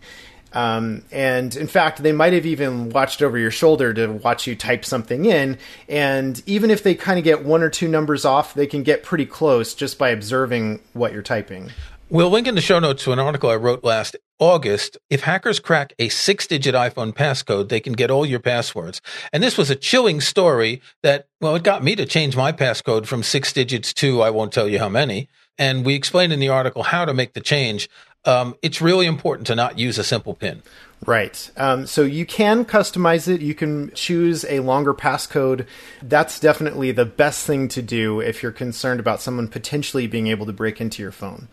Um, 0.54 1.04
and 1.12 1.56
in 1.56 1.68
fact, 1.68 2.04
they 2.04 2.12
might 2.12 2.34
have 2.34 2.46
even 2.46 2.90
watched 2.90 3.24
over 3.24 3.38
your 3.38 3.50
shoulder 3.50 3.94
to 3.96 4.08
watch 4.08 4.46
you 4.46 4.56
type 4.56 4.86
something 4.86 5.26
in. 5.26 5.58
And 5.90 6.42
even 6.46 6.70
if 6.70 6.84
they 6.84 6.94
kind 6.94 7.18
of 7.18 7.26
get 7.26 7.44
one 7.44 7.64
or 7.64 7.70
two 7.70 7.88
numbers 7.88 8.24
off, 8.24 8.54
they 8.54 8.68
can 8.68 8.84
get 8.84 9.04
pretty 9.04 9.26
close 9.26 9.74
just 9.74 9.98
by 9.98 10.10
observing 10.10 10.82
what 10.94 11.12
you're 11.12 11.24
typing. 11.24 11.72
We'll 12.14 12.30
link 12.30 12.48
in 12.48 12.54
the 12.54 12.62
show 12.62 12.78
notes 12.78 13.06
to 13.06 13.12
an 13.12 13.18
article 13.18 13.50
I 13.50 13.56
wrote 13.56 13.84
last 13.84 14.16
August. 14.38 15.00
If 15.10 15.24
hackers 15.24 15.60
crack 15.60 15.94
a 15.98 16.10
six 16.10 16.46
digit 16.46 16.76
iPhone 16.76 17.12
passcode, 17.12 17.70
they 17.70 17.80
can 17.80 17.94
get 17.94 18.12
all 18.12 18.24
your 18.24 18.40
passwords. 18.40 19.02
And 19.32 19.42
this 19.42 19.58
was 19.58 19.72
a 19.72 19.76
chilling 19.76 20.22
story 20.22 20.80
that, 21.02 21.28
well, 21.42 21.56
it 21.56 21.64
got 21.64 21.84
me 21.84 21.96
to 21.96 22.06
change 22.06 22.36
my 22.36 22.52
passcode 22.52 23.08
from 23.08 23.24
six 23.24 23.52
digits 23.52 23.96
to 23.96 24.22
I 24.22 24.30
won't 24.30 24.54
tell 24.54 24.70
you 24.70 24.78
how 24.78 24.90
many. 24.90 25.28
And 25.58 25.84
we 25.84 25.96
explained 25.96 26.32
in 26.32 26.40
the 26.40 26.50
article 26.50 26.84
how 26.84 27.04
to 27.04 27.16
make 27.16 27.34
the 27.34 27.42
change. 27.42 27.90
Um, 28.26 28.54
it's 28.62 28.80
really 28.80 29.08
important 29.08 29.48
to 29.48 29.56
not 29.56 29.80
use 29.80 29.98
a 29.98 30.04
simple 30.04 30.36
PIN. 30.36 30.62
Right. 31.08 31.50
Um, 31.58 31.88
so 31.88 32.04
you 32.04 32.28
can 32.28 32.64
customize 32.64 33.28
it. 33.28 33.42
You 33.42 33.56
can 33.56 33.92
choose 33.96 34.46
a 34.46 34.60
longer 34.60 34.94
passcode. 34.94 35.66
That's 36.04 36.40
definitely 36.40 36.92
the 36.92 37.06
best 37.06 37.48
thing 37.48 37.68
to 37.70 37.82
do 37.82 38.20
if 38.20 38.44
you're 38.44 38.52
concerned 38.52 39.00
about 39.00 39.20
someone 39.20 39.48
potentially 39.48 40.06
being 40.06 40.28
able 40.28 40.46
to 40.46 40.54
break 40.54 40.80
into 40.80 41.02
your 41.02 41.12
phone. 41.12 41.48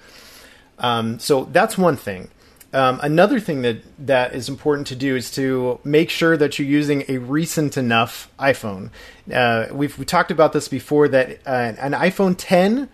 Um, 0.81 1.19
so 1.19 1.45
that's 1.45 1.79
one 1.79 1.97
thing. 1.97 2.29
Um, 2.73 3.01
another 3.03 3.41
thing 3.41 3.63
that, 3.63 3.83
that 4.07 4.35
is 4.35 4.49
important 4.49 4.87
to 4.89 4.97
do 4.97 5.17
is 5.17 5.31
to 5.33 5.81
make 5.83 6.09
sure 6.09 6.37
that 6.37 6.59
you're 6.59 6.69
using 6.69 7.05
a 7.09 7.19
recent 7.19 7.77
enough 7.77 8.31
iPhone. 8.39 8.91
Uh, 9.33 9.67
we've 9.73 9.99
we 9.99 10.05
talked 10.05 10.31
about 10.31 10.53
this 10.53 10.69
before 10.69 11.09
that 11.09 11.41
uh, 11.47 11.73
an 11.79 11.93
iPhone 11.93 12.35
10 12.39 12.89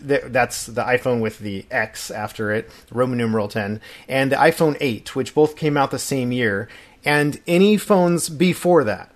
that's 0.00 0.66
the 0.66 0.82
iPhone 0.82 1.20
with 1.20 1.38
the 1.40 1.66
X 1.70 2.10
after 2.10 2.50
it, 2.52 2.70
Roman 2.90 3.18
numeral 3.18 3.48
10, 3.48 3.80
and 4.08 4.32
the 4.32 4.36
iPhone 4.36 4.76
8, 4.80 5.14
which 5.14 5.34
both 5.34 5.56
came 5.56 5.76
out 5.76 5.90
the 5.90 5.98
same 5.98 6.32
year, 6.32 6.68
and 7.04 7.40
any 7.46 7.76
phones 7.76 8.28
before 8.28 8.84
that 8.84 9.10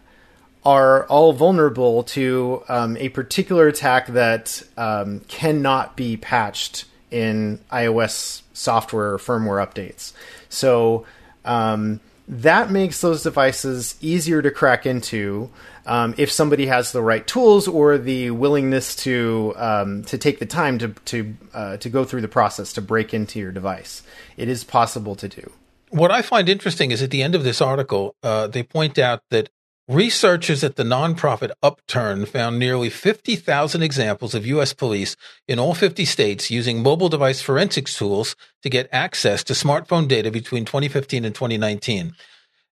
are 0.65 1.07
all 1.07 1.33
vulnerable 1.33 2.03
to 2.03 2.63
um, 2.69 2.97
a 2.99 3.09
particular 3.09 3.67
attack 3.67 4.09
that 4.09 4.63
um, 4.77 5.21
cannot 5.21 5.97
be 5.97 6.17
patched 6.17 6.85
in 7.11 7.61
iOS 7.71 8.43
software 8.53 9.15
or 9.15 9.19
firmware 9.19 9.65
updates. 9.65 10.13
So 10.49 11.07
um, 11.45 12.01
that 12.29 12.71
makes 12.71 13.01
those 13.01 13.23
devices 13.23 13.97
easier 14.01 14.43
to 14.43 14.51
crack 14.51 14.87
into 14.87 15.51
um, 15.87 16.15
if 16.19 16.31
somebody 16.31 16.67
has 16.67 16.93
the 16.93 17.01
right 17.01 17.27
tools 17.27 17.67
or 17.67 17.97
the 17.97 18.31
willingness 18.31 18.95
to 18.97 19.55
um, 19.57 20.05
to 20.05 20.19
take 20.19 20.39
the 20.39 20.47
time 20.47 20.79
to 20.79 20.89
to 21.07 21.35
uh, 21.55 21.77
to 21.79 21.89
go 21.89 22.05
through 22.05 22.21
the 22.21 22.29
process 22.29 22.75
to 22.75 22.83
break 22.83 23.15
into 23.15 23.39
your 23.39 23.53
device. 23.53 24.03
It 24.37 24.49
is 24.49 24.65
possible 24.65 25.17
to 25.17 25.29
do. 25.29 25.51
What 25.91 26.11
I 26.11 26.21
find 26.21 26.51
interesting 26.51 26.91
is 26.91 27.03
at 27.03 27.11
the 27.11 27.23
end 27.23 27.35
of 27.35 27.45
this 27.45 27.63
article, 27.63 28.15
uh, 28.23 28.49
they 28.49 28.63
point 28.63 28.99
out 28.99 29.23
that 29.31 29.49
Researchers 29.89 30.63
at 30.63 30.77
the 30.77 30.83
nonprofit 30.83 31.51
Upturn 31.63 32.27
found 32.27 32.59
nearly 32.59 32.91
50,000 32.91 33.83
examples 33.83 34.35
of 34.35 34.45
U.S. 34.45 34.75
police 34.75 35.17
in 35.47 35.59
all 35.59 35.73
50 35.73 36.05
states 36.05 36.51
using 36.51 36.83
mobile 36.83 37.09
device 37.09 37.41
forensics 37.41 37.97
tools 37.97 38.37
to 38.63 38.69
get 38.69 38.91
access 38.93 39.43
to 39.45 39.55
smartphone 39.55 40.07
data 40.07 40.31
between 40.31 40.67
2015 40.67 41.25
and 41.25 41.35
2019. 41.35 42.15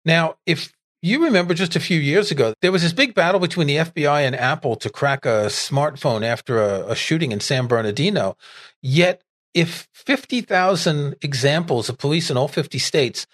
Now, 0.04 0.36
if 0.46 0.74
you 1.02 1.24
remember 1.24 1.54
just 1.54 1.78
a 1.78 1.80
few 1.80 1.98
years 1.98 2.32
ago, 2.32 2.54
there 2.62 2.74
was 2.74 2.82
this 2.82 2.92
big 2.92 3.14
battle 3.14 3.40
between 3.40 3.68
the 3.68 3.78
FBI 3.78 4.28
and 4.28 4.36
Apple 4.36 4.76
to 4.76 4.90
crack 4.90 5.26
a 5.26 5.46
smartphone 5.46 6.22
after 6.22 6.62
a, 6.62 6.88
a 6.88 6.96
shooting 6.96 7.32
in 7.32 7.40
San 7.40 7.68
Bernardino. 7.68 8.36
Yet, 8.82 9.22
if 9.54 9.88
50,000 9.94 11.16
examples 11.22 11.88
of 11.88 11.98
police 11.98 12.30
in 12.30 12.36
all 12.36 12.50
50 12.50 12.78
states 12.78 13.26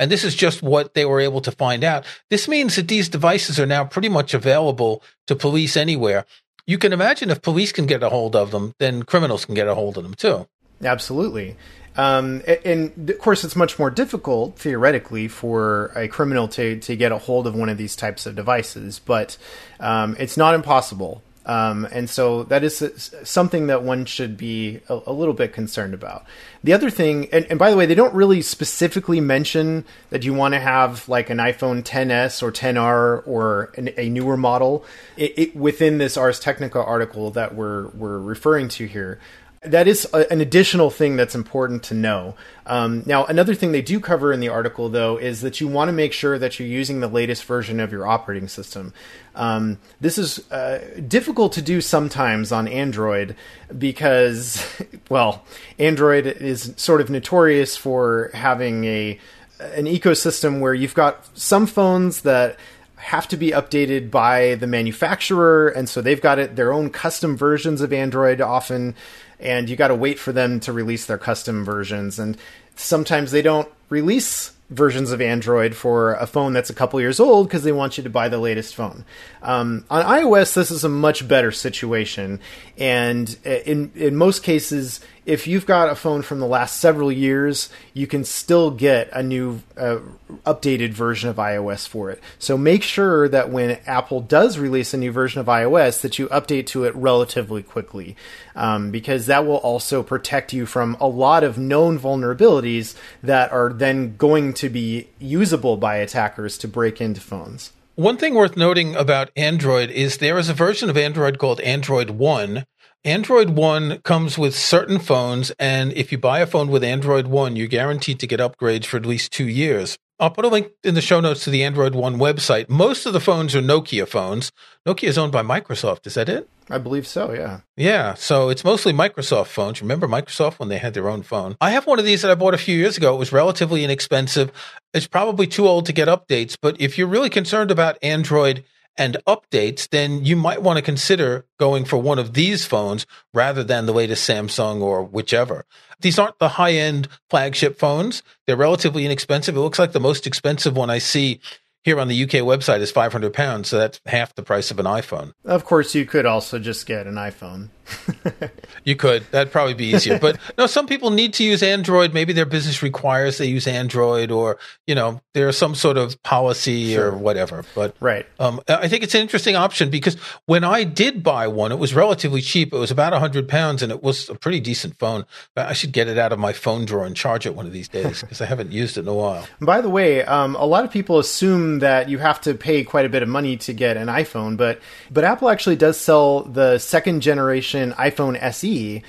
and 0.00 0.10
this 0.10 0.24
is 0.24 0.34
just 0.34 0.62
what 0.62 0.94
they 0.94 1.04
were 1.04 1.20
able 1.20 1.42
to 1.42 1.52
find 1.52 1.84
out. 1.84 2.06
This 2.30 2.48
means 2.48 2.74
that 2.76 2.88
these 2.88 3.08
devices 3.08 3.60
are 3.60 3.66
now 3.66 3.84
pretty 3.84 4.08
much 4.08 4.32
available 4.32 5.02
to 5.26 5.36
police 5.36 5.76
anywhere. 5.76 6.24
You 6.66 6.78
can 6.78 6.94
imagine 6.94 7.30
if 7.30 7.42
police 7.42 7.70
can 7.70 7.84
get 7.84 8.02
a 8.02 8.08
hold 8.08 8.34
of 8.34 8.50
them, 8.50 8.74
then 8.78 9.02
criminals 9.02 9.44
can 9.44 9.54
get 9.54 9.68
a 9.68 9.74
hold 9.74 9.98
of 9.98 10.02
them 10.02 10.14
too. 10.14 10.48
Absolutely. 10.82 11.56
Um, 11.96 12.42
and 12.64 13.10
of 13.10 13.18
course, 13.18 13.44
it's 13.44 13.56
much 13.56 13.78
more 13.78 13.90
difficult 13.90 14.58
theoretically 14.58 15.28
for 15.28 15.92
a 15.94 16.08
criminal 16.08 16.48
to, 16.48 16.78
to 16.80 16.96
get 16.96 17.12
a 17.12 17.18
hold 17.18 17.46
of 17.46 17.54
one 17.54 17.68
of 17.68 17.76
these 17.76 17.94
types 17.94 18.24
of 18.24 18.34
devices, 18.34 19.00
but 19.04 19.36
um, 19.80 20.16
it's 20.18 20.36
not 20.38 20.54
impossible. 20.54 21.22
Um, 21.46 21.88
and 21.90 22.08
so 22.08 22.42
that 22.44 22.62
is 22.62 23.14
something 23.24 23.68
that 23.68 23.82
one 23.82 24.04
should 24.04 24.36
be 24.36 24.80
a, 24.88 25.00
a, 25.06 25.12
little 25.12 25.32
bit 25.32 25.54
concerned 25.54 25.94
about. 25.94 26.26
The 26.62 26.74
other 26.74 26.90
thing, 26.90 27.28
and, 27.32 27.46
and, 27.46 27.58
by 27.58 27.70
the 27.70 27.78
way, 27.78 27.86
they 27.86 27.94
don't 27.94 28.12
really 28.12 28.42
specifically 28.42 29.20
mention 29.20 29.86
that 30.10 30.22
you 30.22 30.34
want 30.34 30.52
to 30.52 30.60
have 30.60 31.08
like 31.08 31.30
an 31.30 31.38
iPhone 31.38 31.82
10s 31.82 32.42
or 32.42 32.52
10r 32.52 33.26
or 33.26 33.72
an, 33.76 33.88
a 33.96 34.10
newer 34.10 34.36
model 34.36 34.84
it, 35.16 35.38
it, 35.38 35.56
within 35.56 35.96
this 35.96 36.18
Ars 36.18 36.38
Technica 36.38 36.84
article 36.84 37.30
that 37.30 37.54
we're 37.54 37.88
we're 37.88 38.18
referring 38.18 38.68
to 38.68 38.86
here. 38.86 39.18
That 39.62 39.86
is 39.86 40.08
a, 40.14 40.32
an 40.32 40.40
additional 40.40 40.88
thing 40.88 41.16
that's 41.16 41.34
important 41.34 41.82
to 41.84 41.94
know. 41.94 42.34
Um, 42.64 43.02
now, 43.04 43.26
another 43.26 43.54
thing 43.54 43.72
they 43.72 43.82
do 43.82 44.00
cover 44.00 44.32
in 44.32 44.40
the 44.40 44.48
article, 44.48 44.88
though, 44.88 45.18
is 45.18 45.42
that 45.42 45.60
you 45.60 45.68
want 45.68 45.90
to 45.90 45.92
make 45.92 46.14
sure 46.14 46.38
that 46.38 46.58
you're 46.58 46.66
using 46.66 47.00
the 47.00 47.08
latest 47.08 47.44
version 47.44 47.78
of 47.78 47.92
your 47.92 48.06
operating 48.06 48.48
system. 48.48 48.94
Um, 49.34 49.76
this 50.00 50.16
is 50.16 50.50
uh, 50.50 51.02
difficult 51.06 51.52
to 51.52 51.62
do 51.62 51.82
sometimes 51.82 52.52
on 52.52 52.68
Android 52.68 53.36
because, 53.76 54.66
well, 55.10 55.44
Android 55.78 56.24
is 56.24 56.72
sort 56.78 57.02
of 57.02 57.10
notorious 57.10 57.76
for 57.76 58.30
having 58.32 58.86
a 58.86 59.20
an 59.60 59.84
ecosystem 59.84 60.60
where 60.60 60.72
you've 60.72 60.94
got 60.94 61.28
some 61.38 61.66
phones 61.66 62.22
that 62.22 62.56
have 62.96 63.28
to 63.28 63.36
be 63.36 63.50
updated 63.50 64.10
by 64.10 64.54
the 64.54 64.66
manufacturer, 64.66 65.68
and 65.68 65.86
so 65.86 66.00
they've 66.00 66.22
got 66.22 66.38
it 66.38 66.56
their 66.56 66.72
own 66.72 66.88
custom 66.88 67.36
versions 67.36 67.82
of 67.82 67.92
Android 67.92 68.40
often 68.40 68.94
and 69.40 69.68
you 69.68 69.76
got 69.76 69.88
to 69.88 69.94
wait 69.94 70.18
for 70.18 70.32
them 70.32 70.60
to 70.60 70.72
release 70.72 71.06
their 71.06 71.18
custom 71.18 71.64
versions. 71.64 72.18
And 72.18 72.36
sometimes 72.76 73.30
they 73.30 73.42
don't 73.42 73.68
release 73.88 74.52
versions 74.70 75.10
of 75.10 75.20
Android 75.20 75.74
for 75.74 76.14
a 76.14 76.26
phone 76.26 76.52
that's 76.52 76.70
a 76.70 76.74
couple 76.74 77.00
years 77.00 77.18
old 77.18 77.48
because 77.48 77.64
they 77.64 77.72
want 77.72 77.98
you 77.98 78.04
to 78.04 78.10
buy 78.10 78.28
the 78.28 78.38
latest 78.38 78.74
phone. 78.74 79.04
Um, 79.42 79.84
on 79.90 80.04
iOS, 80.04 80.54
this 80.54 80.70
is 80.70 80.84
a 80.84 80.88
much 80.88 81.26
better 81.26 81.50
situation, 81.50 82.40
and 82.78 83.36
in 83.44 83.90
in 83.96 84.16
most 84.16 84.42
cases, 84.42 85.00
if 85.30 85.46
you've 85.46 85.64
got 85.64 85.88
a 85.88 85.94
phone 85.94 86.22
from 86.22 86.40
the 86.40 86.46
last 86.46 86.80
several 86.80 87.12
years, 87.12 87.70
you 87.94 88.08
can 88.08 88.24
still 88.24 88.72
get 88.72 89.08
a 89.12 89.22
new 89.22 89.62
uh, 89.76 90.00
updated 90.44 90.90
version 90.90 91.30
of 91.30 91.36
iOS 91.36 91.86
for 91.86 92.10
it. 92.10 92.20
So 92.40 92.58
make 92.58 92.82
sure 92.82 93.28
that 93.28 93.48
when 93.48 93.78
Apple 93.86 94.22
does 94.22 94.58
release 94.58 94.92
a 94.92 94.96
new 94.96 95.12
version 95.12 95.40
of 95.40 95.46
iOS, 95.46 96.00
that 96.00 96.18
you 96.18 96.26
update 96.30 96.66
to 96.66 96.82
it 96.82 96.96
relatively 96.96 97.62
quickly, 97.62 98.16
um, 98.56 98.90
because 98.90 99.26
that 99.26 99.46
will 99.46 99.58
also 99.58 100.02
protect 100.02 100.52
you 100.52 100.66
from 100.66 100.96
a 100.98 101.06
lot 101.06 101.44
of 101.44 101.56
known 101.56 101.96
vulnerabilities 101.96 102.96
that 103.22 103.52
are 103.52 103.72
then 103.72 104.16
going 104.16 104.52
to 104.54 104.68
be 104.68 105.06
usable 105.20 105.76
by 105.76 105.96
attackers 105.96 106.58
to 106.58 106.66
break 106.66 107.00
into 107.00 107.20
phones. 107.20 107.72
One 107.94 108.16
thing 108.16 108.34
worth 108.34 108.56
noting 108.56 108.96
about 108.96 109.30
Android 109.36 109.90
is 109.90 110.18
there 110.18 110.38
is 110.38 110.48
a 110.48 110.54
version 110.54 110.90
of 110.90 110.96
Android 110.96 111.38
called 111.38 111.60
Android 111.60 112.10
One 112.10 112.64
Android 113.04 113.50
One 113.50 113.98
comes 114.02 114.36
with 114.36 114.54
certain 114.54 114.98
phones, 114.98 115.50
and 115.58 115.90
if 115.94 116.12
you 116.12 116.18
buy 116.18 116.40
a 116.40 116.46
phone 116.46 116.68
with 116.70 116.84
Android 116.84 117.28
One, 117.28 117.56
you're 117.56 117.66
guaranteed 117.66 118.20
to 118.20 118.26
get 118.26 118.40
upgrades 118.40 118.84
for 118.84 118.98
at 118.98 119.06
least 119.06 119.32
two 119.32 119.48
years. 119.48 119.96
I'll 120.18 120.28
put 120.28 120.44
a 120.44 120.48
link 120.48 120.72
in 120.84 120.94
the 120.94 121.00
show 121.00 121.18
notes 121.18 121.44
to 121.44 121.50
the 121.50 121.64
Android 121.64 121.94
One 121.94 122.18
website. 122.18 122.68
Most 122.68 123.06
of 123.06 123.14
the 123.14 123.20
phones 123.20 123.56
are 123.56 123.62
Nokia 123.62 124.06
phones. 124.06 124.52
Nokia 124.86 125.08
is 125.08 125.16
owned 125.16 125.32
by 125.32 125.42
Microsoft. 125.42 126.06
Is 126.06 126.12
that 126.12 126.28
it? 126.28 126.46
I 126.68 126.76
believe 126.76 127.06
so, 127.06 127.32
yeah. 127.32 127.60
Yeah, 127.74 128.12
so 128.12 128.50
it's 128.50 128.64
mostly 128.64 128.92
Microsoft 128.92 129.46
phones. 129.46 129.80
Remember 129.80 130.06
Microsoft 130.06 130.58
when 130.58 130.68
they 130.68 130.76
had 130.76 130.92
their 130.92 131.08
own 131.08 131.22
phone? 131.22 131.56
I 131.58 131.70
have 131.70 131.86
one 131.86 131.98
of 131.98 132.04
these 132.04 132.20
that 132.20 132.30
I 132.30 132.34
bought 132.34 132.52
a 132.52 132.58
few 132.58 132.76
years 132.76 132.98
ago. 132.98 133.14
It 133.14 133.18
was 133.18 133.32
relatively 133.32 133.82
inexpensive. 133.82 134.52
It's 134.92 135.08
probably 135.08 135.46
too 135.46 135.66
old 135.66 135.86
to 135.86 135.94
get 135.94 136.06
updates, 136.06 136.54
but 136.60 136.78
if 136.78 136.98
you're 136.98 137.08
really 137.08 137.30
concerned 137.30 137.70
about 137.70 137.96
Android, 138.02 138.62
and 138.96 139.16
updates, 139.26 139.88
then 139.88 140.24
you 140.24 140.36
might 140.36 140.62
want 140.62 140.76
to 140.76 140.82
consider 140.82 141.46
going 141.58 141.84
for 141.84 141.96
one 141.96 142.18
of 142.18 142.34
these 142.34 142.64
phones 142.66 143.06
rather 143.32 143.64
than 143.64 143.86
the 143.86 143.92
latest 143.92 144.28
Samsung 144.28 144.80
or 144.80 145.02
whichever. 145.02 145.64
These 146.00 146.18
aren't 146.18 146.38
the 146.38 146.50
high 146.50 146.72
end 146.72 147.08
flagship 147.28 147.78
phones. 147.78 148.22
They're 148.46 148.56
relatively 148.56 149.04
inexpensive. 149.04 149.56
It 149.56 149.60
looks 149.60 149.78
like 149.78 149.92
the 149.92 150.00
most 150.00 150.26
expensive 150.26 150.76
one 150.76 150.90
I 150.90 150.98
see 150.98 151.40
here 151.82 151.98
on 151.98 152.08
the 152.08 152.22
UK 152.24 152.42
website 152.42 152.80
is 152.80 152.90
500 152.90 153.32
pounds. 153.32 153.68
So 153.68 153.78
that's 153.78 154.00
half 154.06 154.34
the 154.34 154.42
price 154.42 154.70
of 154.70 154.78
an 154.78 154.86
iPhone. 154.86 155.32
Of 155.44 155.64
course, 155.64 155.94
you 155.94 156.04
could 156.04 156.26
also 156.26 156.58
just 156.58 156.86
get 156.86 157.06
an 157.06 157.14
iPhone. 157.14 157.70
you 158.84 158.96
could. 158.96 159.24
That'd 159.30 159.52
probably 159.52 159.74
be 159.74 159.86
easier. 159.86 160.18
But 160.18 160.38
no, 160.58 160.66
some 160.66 160.86
people 160.86 161.10
need 161.10 161.34
to 161.34 161.44
use 161.44 161.62
Android. 161.62 162.14
Maybe 162.14 162.32
their 162.32 162.46
business 162.46 162.82
requires 162.82 163.38
they 163.38 163.46
use 163.46 163.66
Android, 163.66 164.30
or 164.30 164.58
you 164.86 164.94
know, 164.94 165.20
there's 165.34 165.56
some 165.56 165.74
sort 165.74 165.96
of 165.96 166.20
policy 166.22 166.94
sure. 166.94 167.12
or 167.12 167.16
whatever. 167.16 167.64
But 167.74 167.96
right, 168.00 168.26
um, 168.38 168.60
I 168.68 168.88
think 168.88 169.02
it's 169.02 169.14
an 169.14 169.20
interesting 169.20 169.56
option 169.56 169.90
because 169.90 170.16
when 170.46 170.64
I 170.64 170.84
did 170.84 171.22
buy 171.22 171.48
one, 171.48 171.72
it 171.72 171.78
was 171.78 171.94
relatively 171.94 172.40
cheap. 172.40 172.72
It 172.72 172.78
was 172.78 172.90
about 172.90 173.12
hundred 173.12 173.48
pounds, 173.48 173.82
and 173.82 173.92
it 173.92 174.02
was 174.02 174.28
a 174.28 174.34
pretty 174.34 174.60
decent 174.60 174.98
phone. 174.98 175.26
But 175.54 175.66
I 175.66 175.72
should 175.72 175.92
get 175.92 176.08
it 176.08 176.18
out 176.18 176.32
of 176.32 176.38
my 176.38 176.52
phone 176.52 176.84
drawer 176.84 177.04
and 177.04 177.16
charge 177.16 177.46
it 177.46 177.54
one 177.54 177.66
of 177.66 177.72
these 177.72 177.88
days 177.88 178.20
because 178.20 178.40
I 178.40 178.46
haven't 178.46 178.72
used 178.72 178.96
it 178.96 179.00
in 179.00 179.08
a 179.08 179.14
while. 179.14 179.46
By 179.60 179.80
the 179.80 179.90
way, 179.90 180.24
um, 180.24 180.54
a 180.56 180.66
lot 180.66 180.84
of 180.84 180.90
people 180.90 181.18
assume 181.18 181.80
that 181.80 182.08
you 182.08 182.18
have 182.18 182.40
to 182.42 182.54
pay 182.54 182.84
quite 182.84 183.04
a 183.04 183.08
bit 183.08 183.22
of 183.22 183.28
money 183.28 183.56
to 183.58 183.72
get 183.72 183.96
an 183.96 184.08
iPhone, 184.08 184.56
but 184.56 184.80
but 185.10 185.24
Apple 185.24 185.48
actually 185.48 185.76
does 185.76 185.98
sell 185.98 186.42
the 186.42 186.78
second 186.78 187.20
generation 187.20 187.79
iPhone 187.92 188.40
SE 188.40 189.02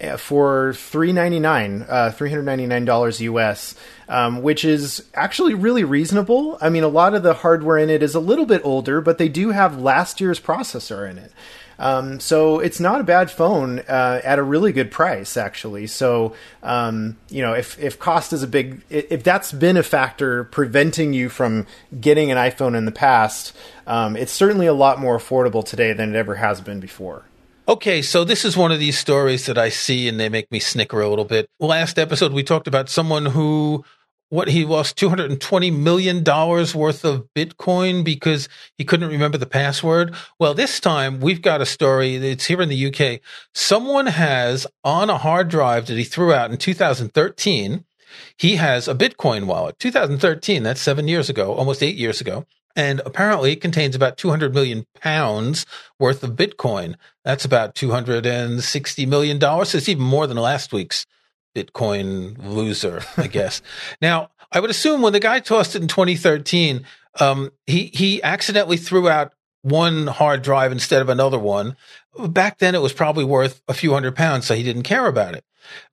uh, 0.00 0.16
for 0.16 0.74
three 0.74 1.12
ninety 1.12 1.40
nine, 1.40 1.84
uh, 1.88 2.10
three 2.10 2.30
hundred 2.30 2.44
ninety 2.44 2.66
nine 2.66 2.84
dollars 2.84 3.20
US, 3.20 3.74
um, 4.08 4.42
which 4.42 4.64
is 4.64 5.04
actually 5.14 5.54
really 5.54 5.84
reasonable. 5.84 6.56
I 6.60 6.68
mean, 6.68 6.84
a 6.84 6.88
lot 6.88 7.14
of 7.14 7.22
the 7.22 7.34
hardware 7.34 7.78
in 7.78 7.90
it 7.90 8.02
is 8.02 8.14
a 8.14 8.20
little 8.20 8.46
bit 8.46 8.62
older, 8.64 9.00
but 9.00 9.18
they 9.18 9.28
do 9.28 9.50
have 9.50 9.80
last 9.80 10.20
year's 10.20 10.40
processor 10.40 11.08
in 11.10 11.18
it. 11.18 11.32
Um, 11.80 12.18
so 12.18 12.58
it's 12.58 12.80
not 12.80 13.00
a 13.00 13.04
bad 13.04 13.30
phone 13.30 13.80
uh, 13.80 14.20
at 14.24 14.40
a 14.40 14.42
really 14.42 14.72
good 14.72 14.90
price, 14.90 15.36
actually. 15.36 15.86
So 15.86 16.34
um, 16.62 17.16
you 17.28 17.42
know, 17.42 17.54
if 17.54 17.78
if 17.78 17.98
cost 17.98 18.32
is 18.32 18.42
a 18.42 18.48
big, 18.48 18.82
if 18.90 19.22
that's 19.22 19.52
been 19.52 19.76
a 19.76 19.82
factor 19.82 20.44
preventing 20.44 21.12
you 21.12 21.28
from 21.28 21.66
getting 22.00 22.30
an 22.30 22.36
iPhone 22.36 22.76
in 22.76 22.84
the 22.84 22.92
past, 22.92 23.56
um, 23.86 24.16
it's 24.16 24.32
certainly 24.32 24.66
a 24.66 24.74
lot 24.74 25.00
more 25.00 25.18
affordable 25.18 25.64
today 25.64 25.92
than 25.92 26.14
it 26.14 26.18
ever 26.18 26.36
has 26.36 26.60
been 26.60 26.80
before. 26.80 27.24
Okay, 27.68 28.00
so 28.00 28.24
this 28.24 28.46
is 28.46 28.56
one 28.56 28.72
of 28.72 28.78
these 28.78 28.96
stories 28.96 29.44
that 29.44 29.58
I 29.58 29.68
see 29.68 30.08
and 30.08 30.18
they 30.18 30.30
make 30.30 30.50
me 30.50 30.58
snicker 30.58 31.02
a 31.02 31.08
little 31.10 31.26
bit. 31.26 31.50
Last 31.60 31.98
episode, 31.98 32.32
we 32.32 32.42
talked 32.42 32.66
about 32.66 32.88
someone 32.88 33.26
who, 33.26 33.84
what, 34.30 34.48
he 34.48 34.64
lost 34.64 34.96
$220 34.96 35.76
million 35.76 36.24
worth 36.24 37.04
of 37.04 37.28
Bitcoin 37.36 38.02
because 38.02 38.48
he 38.78 38.86
couldn't 38.86 39.10
remember 39.10 39.36
the 39.36 39.44
password. 39.44 40.14
Well, 40.40 40.54
this 40.54 40.80
time 40.80 41.20
we've 41.20 41.42
got 41.42 41.60
a 41.60 41.66
story. 41.66 42.16
It's 42.16 42.46
here 42.46 42.62
in 42.62 42.70
the 42.70 42.86
UK. 42.86 43.20
Someone 43.52 44.06
has 44.06 44.66
on 44.82 45.10
a 45.10 45.18
hard 45.18 45.48
drive 45.48 45.88
that 45.88 45.98
he 45.98 46.04
threw 46.04 46.32
out 46.32 46.50
in 46.50 46.56
2013. 46.56 47.84
He 48.36 48.56
has 48.56 48.88
a 48.88 48.94
Bitcoin 48.94 49.44
wallet. 49.44 49.78
2013, 49.78 50.62
that's 50.62 50.80
seven 50.80 51.08
years 51.08 51.28
ago, 51.28 51.54
almost 51.54 51.82
eight 51.82 51.96
years 51.96 52.20
ago 52.20 52.46
and 52.78 53.02
apparently 53.04 53.52
it 53.52 53.60
contains 53.60 53.96
about 53.96 54.16
200 54.16 54.54
million 54.54 54.86
pounds 55.00 55.66
worth 55.98 56.22
of 56.22 56.36
Bitcoin. 56.36 56.94
That's 57.24 57.44
about 57.44 57.74
260 57.74 59.04
million 59.06 59.38
dollars. 59.38 59.74
It's 59.74 59.88
even 59.88 60.04
more 60.04 60.28
than 60.28 60.36
last 60.36 60.72
week's 60.72 61.04
Bitcoin 61.56 62.36
loser, 62.38 63.02
I 63.16 63.26
guess. 63.32 63.60
now, 64.00 64.30
I 64.52 64.60
would 64.60 64.70
assume 64.70 65.02
when 65.02 65.12
the 65.12 65.20
guy 65.20 65.40
tossed 65.40 65.74
it 65.74 65.82
in 65.82 65.88
2013, 65.88 66.86
um, 67.20 67.50
he 67.66 67.90
he 67.92 68.22
accidentally 68.22 68.76
threw 68.76 69.08
out 69.08 69.32
one 69.62 70.06
hard 70.06 70.42
drive 70.42 70.72
instead 70.72 71.02
of 71.02 71.08
another 71.08 71.38
one. 71.38 71.76
Back 72.18 72.58
then, 72.58 72.74
it 72.74 72.82
was 72.82 72.92
probably 72.92 73.24
worth 73.24 73.60
a 73.68 73.74
few 73.74 73.92
hundred 73.92 74.16
pounds, 74.16 74.46
so 74.46 74.54
he 74.54 74.62
didn't 74.62 74.82
care 74.82 75.06
about 75.06 75.34
it. 75.34 75.44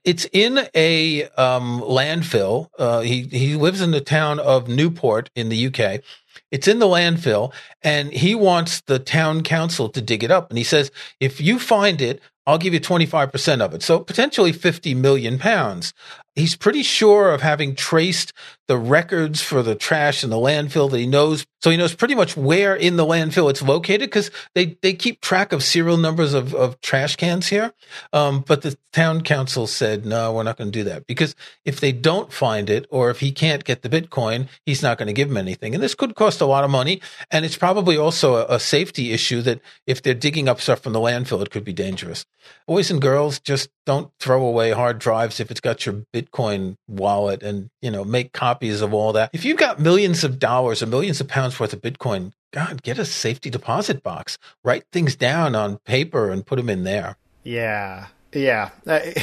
It's 0.03 0.25
in 0.31 0.67
a 0.73 1.23
um, 1.37 1.81
landfill. 1.81 2.69
Uh, 2.79 3.01
he 3.01 3.23
he 3.23 3.55
lives 3.55 3.81
in 3.81 3.91
the 3.91 4.01
town 4.01 4.39
of 4.39 4.67
Newport 4.67 5.29
in 5.35 5.49
the 5.49 5.67
UK. 5.67 6.01
It's 6.51 6.67
in 6.67 6.79
the 6.79 6.85
landfill, 6.85 7.53
and 7.81 8.11
he 8.11 8.35
wants 8.35 8.81
the 8.81 8.99
town 8.99 9.43
council 9.43 9.89
to 9.89 10.01
dig 10.01 10.23
it 10.23 10.31
up. 10.31 10.49
And 10.49 10.57
he 10.57 10.63
says, 10.63 10.91
if 11.19 11.41
you 11.41 11.59
find 11.59 12.01
it, 12.01 12.21
I'll 12.45 12.57
give 12.57 12.73
you 12.73 12.79
25% 12.79 13.61
of 13.61 13.73
it. 13.73 13.81
So 13.81 13.99
potentially 13.99 14.51
50 14.51 14.93
million 14.95 15.39
pounds. 15.39 15.93
He's 16.35 16.55
pretty 16.57 16.83
sure 16.83 17.31
of 17.31 17.41
having 17.41 17.75
traced 17.75 18.33
the 18.67 18.77
records 18.77 19.41
for 19.41 19.61
the 19.61 19.75
trash 19.75 20.23
in 20.23 20.29
the 20.29 20.37
landfill 20.37 20.89
that 20.91 20.97
he 20.97 21.07
knows. 21.07 21.45
So 21.61 21.69
he 21.69 21.77
knows 21.77 21.95
pretty 21.95 22.15
much 22.15 22.35
where 22.35 22.75
in 22.75 22.97
the 22.97 23.05
landfill 23.05 23.49
it's 23.49 23.61
located 23.61 24.09
because 24.09 24.31
they, 24.53 24.77
they 24.81 24.93
keep 24.93 25.21
track 25.21 25.53
of 25.53 25.63
serial 25.63 25.97
numbers 25.97 26.33
of, 26.33 26.53
of 26.53 26.81
trash 26.81 27.15
cans 27.15 27.47
here. 27.47 27.73
Um, 28.11 28.43
but 28.45 28.63
the 28.63 28.77
town 28.91 29.21
council 29.21 29.67
said, 29.67 30.05
no, 30.05 30.33
we're 30.33 30.43
not 30.43 30.57
going 30.57 30.71
to 30.71 30.79
do 30.79 30.83
that 30.85 31.07
because 31.07 31.35
if 31.63 31.79
they 31.79 31.91
don't 31.91 32.33
find 32.33 32.69
it 32.69 32.85
or 32.89 33.09
if 33.09 33.19
he 33.19 33.31
can't 33.31 33.63
get 33.63 33.81
the 33.81 33.89
Bitcoin, 33.89 34.47
he's 34.65 34.81
not 34.81 34.97
going 34.97 35.07
to 35.07 35.13
give 35.13 35.29
them 35.29 35.37
anything. 35.37 35.73
And 35.73 35.83
this 35.83 35.95
could 35.95 36.15
cost 36.15 36.41
a 36.41 36.45
lot 36.45 36.63
of 36.63 36.69
money. 36.69 37.01
And 37.31 37.45
it's 37.45 37.57
probably 37.57 37.97
also 37.97 38.35
a, 38.35 38.55
a 38.55 38.59
safety 38.59 39.11
issue 39.11 39.41
that 39.43 39.61
if 39.87 40.01
they're 40.01 40.13
digging 40.13 40.49
up 40.49 40.59
stuff 40.59 40.81
from 40.81 40.93
the 40.93 40.99
landfill, 40.99 41.41
it 41.41 41.51
could 41.51 41.63
be 41.63 41.73
dangerous. 41.73 42.25
Boys 42.67 42.91
and 42.91 43.01
girls, 43.01 43.39
just 43.39 43.69
don't 43.85 44.11
throw 44.19 44.45
away 44.45 44.71
hard 44.71 44.99
drives 44.99 45.39
if 45.39 45.49
it's 45.49 45.61
got 45.61 45.85
your 45.85 46.03
Bitcoin 46.13 46.24
wallet 46.87 47.43
and, 47.43 47.69
you 47.81 47.91
know, 47.91 48.03
make 48.03 48.33
copies 48.33 48.81
of 48.81 48.93
all 48.93 49.13
that. 49.13 49.29
If 49.33 49.45
you've 49.45 49.57
got 49.57 49.79
millions 49.79 50.23
of 50.23 50.39
dollars 50.39 50.81
or 50.81 50.87
millions 50.87 51.21
of 51.21 51.27
pounds 51.27 51.59
worth 51.59 51.73
of 51.73 51.81
Bitcoin, 51.81 52.31
God, 52.51 52.83
get 52.83 52.99
a 52.99 53.05
safety 53.05 53.49
deposit 53.49 54.03
box. 54.03 54.37
Write 54.63 54.85
things 54.91 55.15
down 55.15 55.55
on 55.55 55.77
paper 55.79 56.29
and 56.29 56.45
put 56.45 56.55
them 56.57 56.69
in 56.69 56.83
there. 56.83 57.17
Yeah. 57.43 58.07
Yeah. 58.33 58.69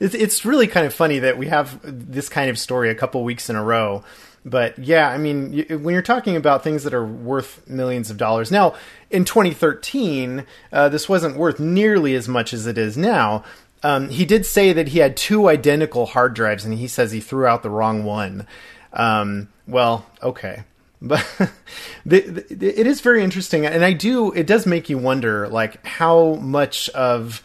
It's, 0.00 0.14
it's 0.14 0.44
really 0.44 0.66
kind 0.66 0.86
of 0.86 0.94
funny 0.94 1.18
that 1.20 1.38
we 1.38 1.48
have 1.48 1.80
this 1.82 2.28
kind 2.28 2.50
of 2.50 2.58
story 2.58 2.90
a 2.90 2.94
couple 2.94 3.22
weeks 3.24 3.50
in 3.50 3.56
a 3.56 3.62
row. 3.62 4.04
But 4.44 4.78
yeah, 4.78 5.08
I 5.08 5.16
mean, 5.16 5.64
when 5.82 5.94
you're 5.94 6.02
talking 6.02 6.36
about 6.36 6.62
things 6.62 6.84
that 6.84 6.92
are 6.92 7.04
worth 7.04 7.66
millions 7.66 8.10
of 8.10 8.18
dollars 8.18 8.50
now, 8.50 8.74
in 9.10 9.24
2013, 9.24 10.44
uh, 10.70 10.88
this 10.90 11.08
wasn't 11.08 11.36
worth 11.36 11.58
nearly 11.58 12.14
as 12.14 12.28
much 12.28 12.52
as 12.52 12.66
it 12.66 12.76
is 12.76 12.96
now. 12.98 13.42
Um, 13.84 14.08
he 14.08 14.24
did 14.24 14.46
say 14.46 14.72
that 14.72 14.88
he 14.88 15.00
had 15.00 15.14
two 15.14 15.48
identical 15.48 16.06
hard 16.06 16.32
drives, 16.32 16.64
and 16.64 16.72
he 16.72 16.88
says 16.88 17.12
he 17.12 17.20
threw 17.20 17.46
out 17.46 17.62
the 17.62 17.68
wrong 17.68 18.02
one. 18.02 18.46
Um, 18.94 19.48
well, 19.68 20.06
okay, 20.22 20.64
but 21.02 21.24
the, 22.06 22.20
the, 22.20 22.80
it 22.80 22.86
is 22.86 23.02
very 23.02 23.22
interesting, 23.22 23.66
and 23.66 23.84
I 23.84 23.92
do. 23.92 24.32
It 24.32 24.46
does 24.46 24.64
make 24.64 24.88
you 24.88 24.96
wonder, 24.96 25.48
like 25.48 25.84
how 25.84 26.36
much 26.36 26.88
of 26.90 27.42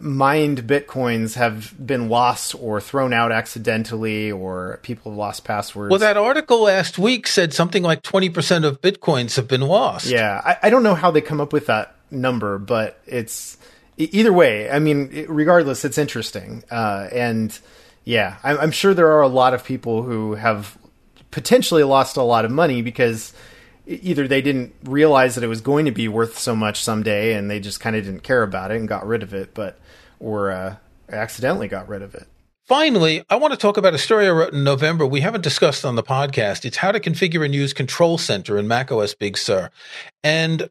mined 0.00 0.62
bitcoins 0.64 1.34
have 1.34 1.74
been 1.84 2.08
lost 2.08 2.54
or 2.60 2.80
thrown 2.80 3.12
out 3.12 3.32
accidentally 3.32 4.30
or 4.30 4.78
people 4.82 5.10
have 5.10 5.18
lost 5.18 5.42
passwords 5.42 5.90
well 5.90 5.98
that 5.98 6.18
article 6.18 6.60
last 6.60 6.98
week 6.98 7.26
said 7.26 7.52
something 7.52 7.82
like 7.82 8.02
20% 8.02 8.64
of 8.64 8.80
bitcoins 8.82 9.36
have 9.36 9.48
been 9.48 9.62
lost 9.62 10.06
yeah 10.06 10.40
i, 10.44 10.66
I 10.66 10.70
don't 10.70 10.82
know 10.82 10.94
how 10.94 11.10
they 11.10 11.22
come 11.22 11.40
up 11.40 11.52
with 11.52 11.66
that 11.66 11.94
number 12.10 12.58
but 12.58 13.00
it's 13.06 13.56
either 13.96 14.32
way 14.32 14.70
i 14.70 14.78
mean 14.78 15.26
regardless 15.28 15.84
it's 15.84 15.98
interesting 15.98 16.64
uh, 16.70 17.08
and 17.12 17.58
yeah 18.04 18.36
I'm, 18.42 18.58
I'm 18.58 18.70
sure 18.70 18.94
there 18.94 19.12
are 19.12 19.22
a 19.22 19.28
lot 19.28 19.54
of 19.54 19.64
people 19.64 20.02
who 20.02 20.34
have 20.34 20.76
potentially 21.30 21.82
lost 21.82 22.16
a 22.16 22.22
lot 22.22 22.44
of 22.44 22.50
money 22.50 22.80
because 22.80 23.32
either 23.86 24.26
they 24.26 24.40
didn't 24.40 24.74
realize 24.84 25.34
that 25.34 25.44
it 25.44 25.48
was 25.48 25.60
going 25.60 25.84
to 25.84 25.90
be 25.90 26.08
worth 26.08 26.38
so 26.38 26.54
much 26.54 26.82
someday 26.82 27.34
and 27.34 27.50
they 27.50 27.60
just 27.60 27.80
kind 27.80 27.96
of 27.96 28.04
didn't 28.04 28.22
care 28.22 28.42
about 28.42 28.70
it 28.70 28.76
and 28.76 28.88
got 28.88 29.06
rid 29.06 29.22
of 29.22 29.34
it, 29.34 29.52
but 29.54 29.78
or 30.20 30.50
uh, 30.50 30.76
accidentally 31.10 31.68
got 31.68 31.88
rid 31.88 32.02
of 32.02 32.14
it. 32.14 32.26
Finally, 32.66 33.22
I 33.28 33.36
want 33.36 33.52
to 33.52 33.58
talk 33.58 33.76
about 33.76 33.92
a 33.92 33.98
story 33.98 34.26
I 34.26 34.30
wrote 34.30 34.54
in 34.54 34.64
November 34.64 35.04
we 35.04 35.20
haven't 35.20 35.42
discussed 35.42 35.84
on 35.84 35.96
the 35.96 36.02
podcast. 36.02 36.64
It's 36.64 36.78
how 36.78 36.92
to 36.92 37.00
configure 37.00 37.44
and 37.44 37.54
use 37.54 37.74
Control 37.74 38.16
Center 38.16 38.56
in 38.56 38.66
macOS 38.66 39.14
Big 39.14 39.36
Sur. 39.36 39.70
And 40.22 40.70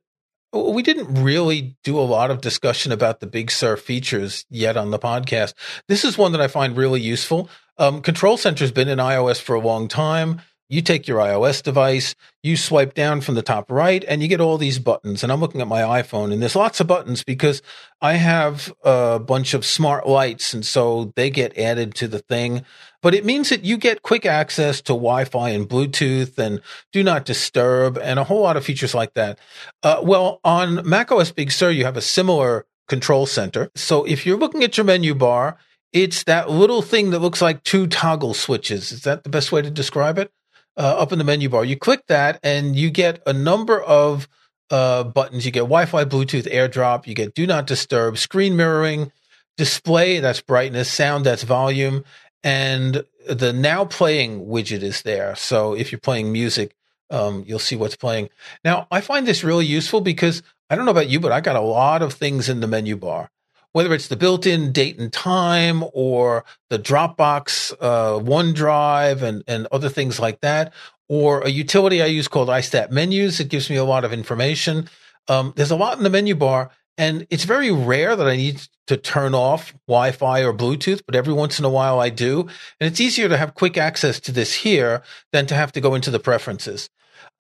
we 0.54 0.84
didn't 0.84 1.24
really 1.24 1.76
do 1.84 2.00
a 2.00 2.02
lot 2.02 2.30
of 2.30 2.42
discussion 2.42 2.92
about 2.92 3.20
the 3.20 3.28
Big 3.28 3.50
Sur 3.50 3.76
features 3.76 4.46
yet 4.50 4.78
on 4.78 4.92
the 4.92 5.00
podcast. 5.00 5.54
This 5.88 6.06
is 6.06 6.18
one 6.18 6.32
that 6.34 6.42
I 6.42 6.48
find 6.48 6.78
really 6.78 7.02
useful. 7.02 7.50
Um, 7.78 8.02
Control 8.02 8.38
Center 8.38 8.64
has 8.64 8.72
been 8.72 8.88
in 8.88 9.00
iOS 9.00 9.42
for 9.42 9.56
a 9.56 9.60
long 9.60 9.88
time. 9.88 10.42
You 10.74 10.82
take 10.82 11.08
your 11.08 11.20
iOS 11.20 11.62
device, 11.62 12.16
you 12.42 12.58
swipe 12.58 12.96
down 12.96 13.22
from 13.22 13.36
the 13.36 13.44
top 13.44 13.70
right, 13.70 14.04
and 14.08 14.24
you 14.24 14.28
get 14.28 14.42
all 14.42 14.58
these 14.58 14.80
buttons. 14.80 15.22
And 15.22 15.32
I'm 15.32 15.40
looking 15.40 15.62
at 15.62 15.68
my 15.68 15.82
iPhone, 15.82 16.34
and 16.34 16.42
there's 16.42 16.56
lots 16.56 16.80
of 16.80 16.88
buttons 16.88 17.24
because 17.24 17.62
I 18.02 18.14
have 18.14 18.74
a 18.84 19.20
bunch 19.20 19.54
of 19.54 19.66
smart 19.66 20.08
lights, 20.08 20.52
and 20.52 20.66
so 20.66 21.14
they 21.16 21.30
get 21.30 21.56
added 21.60 21.94
to 21.96 22.08
the 22.08 22.18
thing. 22.18 22.66
But 23.04 23.14
it 23.14 23.24
means 23.24 23.50
that 23.50 23.64
you 23.64 23.78
get 23.78 24.02
quick 24.02 24.26
access 24.26 24.82
to 24.82 24.94
Wi 24.94 25.26
Fi 25.26 25.50
and 25.50 25.70
Bluetooth 25.70 26.40
and 26.40 26.60
do 26.92 27.04
not 27.04 27.26
disturb 27.26 28.00
and 28.00 28.18
a 28.18 28.24
whole 28.24 28.42
lot 28.42 28.58
of 28.58 28.66
features 28.66 28.96
like 28.96 29.14
that. 29.14 29.38
Uh, 29.84 30.00
well, 30.02 30.40
on 30.44 30.90
macOS 30.90 31.32
Big 31.32 31.52
Sur, 31.52 31.70
you 31.70 31.86
have 31.86 31.98
a 31.98 32.02
similar 32.02 32.66
control 32.88 33.28
center. 33.28 33.70
So 33.76 34.06
if 34.06 34.26
you're 34.26 34.40
looking 34.40 34.64
at 34.64 34.76
your 34.76 34.86
menu 34.86 35.14
bar, 35.14 35.56
it's 35.92 36.24
that 36.24 36.50
little 36.50 36.82
thing 36.82 37.12
that 37.12 37.20
looks 37.20 37.44
like 37.44 37.62
two 37.62 37.86
toggle 37.86 38.34
switches. 38.34 38.92
Is 38.92 39.04
that 39.04 39.24
the 39.24 39.30
best 39.30 39.52
way 39.52 39.62
to 39.62 39.70
describe 39.70 40.18
it? 40.18 40.32
Uh, 40.78 40.96
up 40.98 41.12
in 41.12 41.18
the 41.18 41.24
menu 41.24 41.50
bar. 41.50 41.66
You 41.66 41.78
click 41.78 42.06
that 42.08 42.40
and 42.44 42.76
you 42.76 42.90
get 42.90 43.22
a 43.26 43.34
number 43.34 43.82
of 43.82 44.28
uh, 44.70 45.04
buttons. 45.04 45.46
You 45.46 45.52
get 45.52 45.62
Wi 45.62 45.86
Fi, 45.86 46.06
Bluetooth, 46.06 46.52
AirDrop, 46.52 47.08
you 47.08 47.14
get 47.14 47.36
Do 47.36 47.46
Not 47.46 47.68
Disturb, 47.68 48.18
screen 48.18 48.56
mirroring, 48.56 49.12
display, 49.58 50.20
that's 50.20 50.42
brightness, 50.42 50.90
sound, 50.90 51.26
that's 51.26 51.44
volume, 51.44 52.04
and 52.44 53.04
the 53.30 53.54
now 53.54 53.86
playing 53.86 54.46
widget 54.46 54.82
is 54.82 55.04
there. 55.04 55.36
So 55.36 55.74
if 55.74 55.92
you're 55.92 56.00
playing 56.00 56.32
music, 56.32 56.76
um, 57.10 57.44
you'll 57.46 57.60
see 57.60 57.76
what's 57.76 57.96
playing. 57.96 58.30
Now, 58.66 58.88
I 58.90 59.02
find 59.02 59.28
this 59.28 59.44
really 59.44 59.66
useful 59.66 60.02
because 60.02 60.42
I 60.70 60.76
don't 60.76 60.86
know 60.86 60.92
about 60.92 61.10
you, 61.10 61.20
but 61.20 61.32
I 61.32 61.42
got 61.42 61.56
a 61.56 61.62
lot 61.62 62.02
of 62.02 62.14
things 62.14 62.50
in 62.50 62.60
the 62.60 62.68
menu 62.68 62.98
bar 62.98 63.30
whether 63.74 63.94
it's 63.94 64.08
the 64.08 64.16
built-in 64.16 64.72
date 64.72 64.98
and 64.98 65.12
time 65.12 65.84
or 65.94 66.46
the 66.70 66.80
Dropbox, 66.80 67.74
uh, 67.82 68.20
OneDrive, 68.20 69.22
and 69.22 69.44
and 69.48 69.68
other 69.72 69.90
things 69.90 70.20
like 70.20 70.40
that, 70.42 70.74
or 71.10 71.42
a 71.42 71.50
utility 71.50 72.02
I 72.02 72.06
use 72.06 72.28
called 72.28 72.48
iStat 72.48 72.92
Menus. 72.92 73.40
It 73.40 73.50
gives 73.50 73.70
me 73.70 73.76
a 73.76 73.84
lot 73.84 74.06
of 74.06 74.14
information. 74.14 74.90
Um, 75.28 75.54
there's 75.56 75.72
a 75.72 75.76
lot 75.76 75.98
in 75.98 76.04
the 76.04 76.10
menu 76.10 76.36
bar, 76.36 76.72
and 76.98 77.28
it's 77.30 77.46
very 77.46 77.72
rare 77.72 78.16
that 78.16 78.28
I 78.28 78.36
need 78.36 78.62
to 78.88 78.98
turn 78.98 79.34
off 79.34 79.74
Wi-Fi 79.88 80.44
or 80.44 80.54
Bluetooth, 80.54 81.02
but 81.06 81.16
every 81.16 81.34
once 81.34 81.58
in 81.60 81.66
a 81.66 81.70
while 81.70 82.00
I 82.00 82.10
do, 82.10 82.42
and 82.80 82.88
it's 82.90 83.00
easier 83.00 83.30
to 83.30 83.38
have 83.38 83.56
quick 83.56 83.78
access 83.78 84.20
to 84.22 84.32
this 84.32 84.54
here 84.54 85.02
than 85.32 85.46
to 85.48 85.56
have 85.56 85.72
to 85.74 85.82
go 85.82 85.96
into 85.96 86.12
the 86.12 86.20
preferences. 86.20 86.90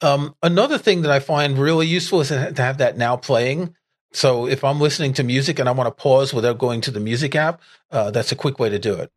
Um, 0.01 0.35
another 0.41 0.77
thing 0.77 1.01
that 1.01 1.11
I 1.11 1.19
find 1.19 1.57
really 1.57 1.87
useful 1.87 2.21
is 2.21 2.29
to 2.29 2.53
have 2.57 2.77
that 2.79 2.97
now 2.97 3.15
playing 3.17 3.75
so 4.13 4.47
if 4.47 4.63
I'm 4.63 4.79
listening 4.79 5.13
to 5.13 5.23
music 5.23 5.59
and 5.59 5.67
I 5.67 5.71
want 5.71 5.87
to 5.87 6.01
pause 6.01 6.33
without 6.33 6.57
going 6.59 6.81
to 6.81 6.91
the 6.91 6.99
music 6.99 7.35
app, 7.35 7.61
uh, 7.91 8.11
that's 8.11 8.31
a 8.31 8.35
quick 8.35 8.59
way 8.59 8.69
to 8.69 8.79
do 8.79 8.95
it. 8.95 9.11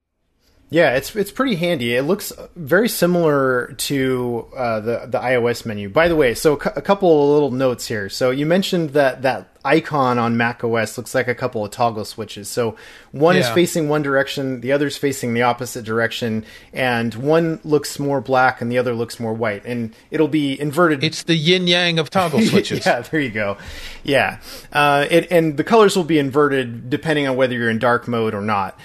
Yeah, 0.68 0.96
it's 0.96 1.14
it's 1.14 1.30
pretty 1.30 1.54
handy. 1.54 1.94
It 1.94 2.02
looks 2.02 2.32
very 2.56 2.88
similar 2.88 3.72
to 3.78 4.46
uh, 4.56 4.80
the 4.80 5.06
the 5.06 5.18
iOS 5.18 5.64
menu. 5.64 5.88
By 5.88 6.08
the 6.08 6.16
way, 6.16 6.34
so 6.34 6.54
a 6.54 6.82
couple 6.82 7.22
of 7.22 7.30
little 7.34 7.50
notes 7.52 7.86
here. 7.86 8.08
So 8.08 8.30
you 8.32 8.46
mentioned 8.46 8.90
that 8.90 9.22
that 9.22 9.56
icon 9.64 10.18
on 10.18 10.36
Mac 10.36 10.64
OS 10.64 10.98
looks 10.98 11.14
like 11.14 11.28
a 11.28 11.36
couple 11.36 11.64
of 11.64 11.70
toggle 11.70 12.04
switches. 12.04 12.48
So 12.48 12.76
one 13.12 13.36
yeah. 13.36 13.42
is 13.42 13.48
facing 13.50 13.88
one 13.88 14.02
direction, 14.02 14.60
the 14.60 14.72
other's 14.72 14.96
facing 14.96 15.34
the 15.34 15.42
opposite 15.42 15.84
direction, 15.84 16.44
and 16.72 17.14
one 17.14 17.60
looks 17.62 18.00
more 18.00 18.20
black 18.20 18.60
and 18.60 18.70
the 18.70 18.78
other 18.78 18.92
looks 18.92 19.20
more 19.20 19.34
white, 19.34 19.64
and 19.64 19.94
it'll 20.10 20.26
be 20.26 20.60
inverted. 20.60 21.04
It's 21.04 21.22
the 21.22 21.36
yin 21.36 21.68
yang 21.68 22.00
of 22.00 22.10
toggle 22.10 22.40
switches. 22.42 22.84
yeah, 22.84 23.02
there 23.02 23.20
you 23.20 23.30
go. 23.30 23.56
Yeah, 24.02 24.40
uh, 24.72 25.06
it, 25.08 25.30
and 25.30 25.56
the 25.56 25.64
colors 25.64 25.94
will 25.94 26.04
be 26.04 26.18
inverted 26.18 26.90
depending 26.90 27.28
on 27.28 27.36
whether 27.36 27.54
you're 27.54 27.70
in 27.70 27.78
dark 27.78 28.08
mode 28.08 28.34
or 28.34 28.42
not. 28.42 28.76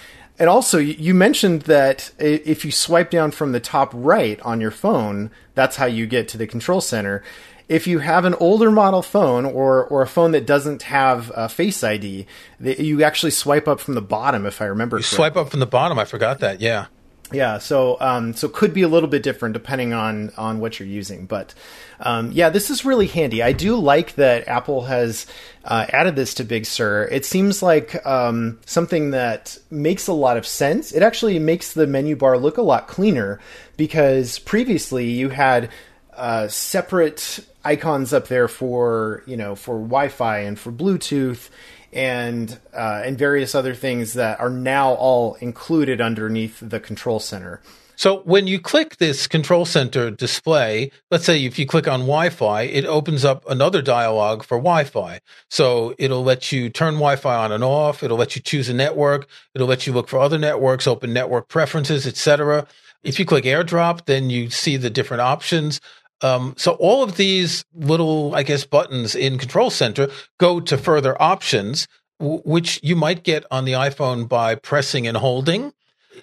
And 0.41 0.49
also, 0.49 0.79
you 0.79 1.13
mentioned 1.13 1.61
that 1.63 2.09
if 2.17 2.65
you 2.65 2.71
swipe 2.71 3.11
down 3.11 3.29
from 3.29 3.51
the 3.51 3.59
top 3.59 3.91
right 3.93 4.41
on 4.41 4.59
your 4.59 4.71
phone, 4.71 5.29
that's 5.53 5.75
how 5.75 5.85
you 5.85 6.07
get 6.07 6.27
to 6.29 6.37
the 6.39 6.47
control 6.47 6.81
center. 6.81 7.21
If 7.69 7.85
you 7.85 7.99
have 7.99 8.25
an 8.25 8.33
older 8.33 8.71
model 8.71 9.03
phone 9.03 9.45
or, 9.45 9.85
or 9.85 10.01
a 10.01 10.07
phone 10.07 10.31
that 10.31 10.47
doesn't 10.47 10.81
have 10.81 11.31
a 11.35 11.47
Face 11.47 11.83
ID, 11.83 12.25
you 12.59 13.03
actually 13.03 13.29
swipe 13.29 13.67
up 13.67 13.79
from 13.79 13.93
the 13.93 14.01
bottom, 14.01 14.47
if 14.47 14.63
I 14.63 14.65
remember. 14.65 14.97
You 14.97 15.03
swipe 15.03 15.37
up 15.37 15.51
from 15.51 15.59
the 15.59 15.67
bottom. 15.67 15.99
I 15.99 16.05
forgot 16.05 16.39
that. 16.39 16.59
Yeah. 16.59 16.87
Yeah, 17.31 17.57
so 17.59 17.97
um, 17.99 18.33
so 18.33 18.49
could 18.49 18.73
be 18.73 18.81
a 18.81 18.87
little 18.87 19.09
bit 19.09 19.23
different 19.23 19.53
depending 19.53 19.93
on 19.93 20.31
on 20.37 20.59
what 20.59 20.79
you're 20.79 20.87
using, 20.87 21.25
but 21.25 21.53
um, 21.99 22.31
yeah, 22.31 22.49
this 22.49 22.69
is 22.69 22.83
really 22.83 23.07
handy. 23.07 23.43
I 23.43 23.53
do 23.53 23.75
like 23.75 24.15
that 24.15 24.47
Apple 24.47 24.85
has 24.85 25.27
uh, 25.63 25.85
added 25.89 26.15
this 26.15 26.33
to 26.35 26.43
Big 26.43 26.65
Sur. 26.65 27.07
It 27.11 27.25
seems 27.25 27.61
like 27.61 28.05
um, 28.05 28.59
something 28.65 29.11
that 29.11 29.57
makes 29.69 30.07
a 30.07 30.13
lot 30.13 30.37
of 30.37 30.45
sense. 30.45 30.91
It 30.91 31.03
actually 31.03 31.39
makes 31.39 31.73
the 31.73 31.87
menu 31.87 32.15
bar 32.15 32.37
look 32.37 32.57
a 32.57 32.63
lot 32.63 32.87
cleaner 32.87 33.39
because 33.77 34.39
previously 34.39 35.09
you 35.09 35.29
had 35.29 35.69
uh, 36.15 36.47
separate 36.47 37.39
icons 37.63 38.13
up 38.13 38.27
there 38.27 38.47
for 38.47 39.23
you 39.25 39.37
know 39.37 39.55
for 39.55 39.75
Wi-Fi 39.75 40.39
and 40.39 40.59
for 40.59 40.71
Bluetooth 40.71 41.49
and 41.93 42.59
uh, 42.73 43.01
and 43.05 43.17
various 43.17 43.55
other 43.55 43.75
things 43.75 44.13
that 44.13 44.39
are 44.39 44.49
now 44.49 44.93
all 44.93 45.35
included 45.35 46.01
underneath 46.01 46.59
the 46.61 46.79
control 46.79 47.19
center. 47.19 47.61
So 48.01 48.21
when 48.21 48.47
you 48.47 48.59
click 48.59 48.97
this 48.97 49.27
control 49.27 49.63
center 49.63 50.09
display, 50.09 50.89
let's 51.11 51.23
say 51.23 51.45
if 51.45 51.59
you 51.59 51.67
click 51.67 51.87
on 51.87 51.99
Wi-Fi, 51.99 52.63
it 52.63 52.83
opens 52.85 53.23
up 53.23 53.47
another 53.47 53.83
dialog 53.83 54.41
for 54.41 54.57
Wi-Fi. 54.57 55.19
So 55.51 55.93
it'll 55.99 56.23
let 56.23 56.51
you 56.51 56.71
turn 56.71 56.95
Wi-Fi 56.95 57.35
on 57.35 57.51
and 57.51 57.63
off. 57.63 58.01
It'll 58.01 58.17
let 58.17 58.35
you 58.35 58.41
choose 58.41 58.69
a 58.69 58.73
network. 58.73 59.27
It'll 59.53 59.67
let 59.67 59.85
you 59.85 59.93
look 59.93 60.07
for 60.07 60.17
other 60.17 60.39
networks, 60.39 60.87
open 60.87 61.13
network 61.13 61.47
preferences, 61.47 62.07
etc. 62.07 62.65
If 63.03 63.19
you 63.19 63.25
click 63.25 63.45
AirDrop, 63.45 64.05
then 64.05 64.31
you 64.31 64.49
see 64.49 64.77
the 64.77 64.89
different 64.89 65.21
options. 65.21 65.79
Um, 66.21 66.53
so 66.57 66.73
all 66.73 67.03
of 67.03 67.17
these 67.17 67.65
little, 67.73 68.35
I 68.35 68.43
guess, 68.43 68.65
buttons 68.65 69.15
in 69.15 69.37
Control 69.37 69.69
Center 69.69 70.09
go 70.39 70.59
to 70.59 70.77
further 70.77 71.19
options, 71.21 71.87
w- 72.19 72.41
which 72.45 72.79
you 72.83 72.95
might 72.95 73.23
get 73.23 73.45
on 73.49 73.65
the 73.65 73.73
iPhone 73.73 74.29
by 74.29 74.55
pressing 74.55 75.07
and 75.07 75.17
holding. 75.17 75.73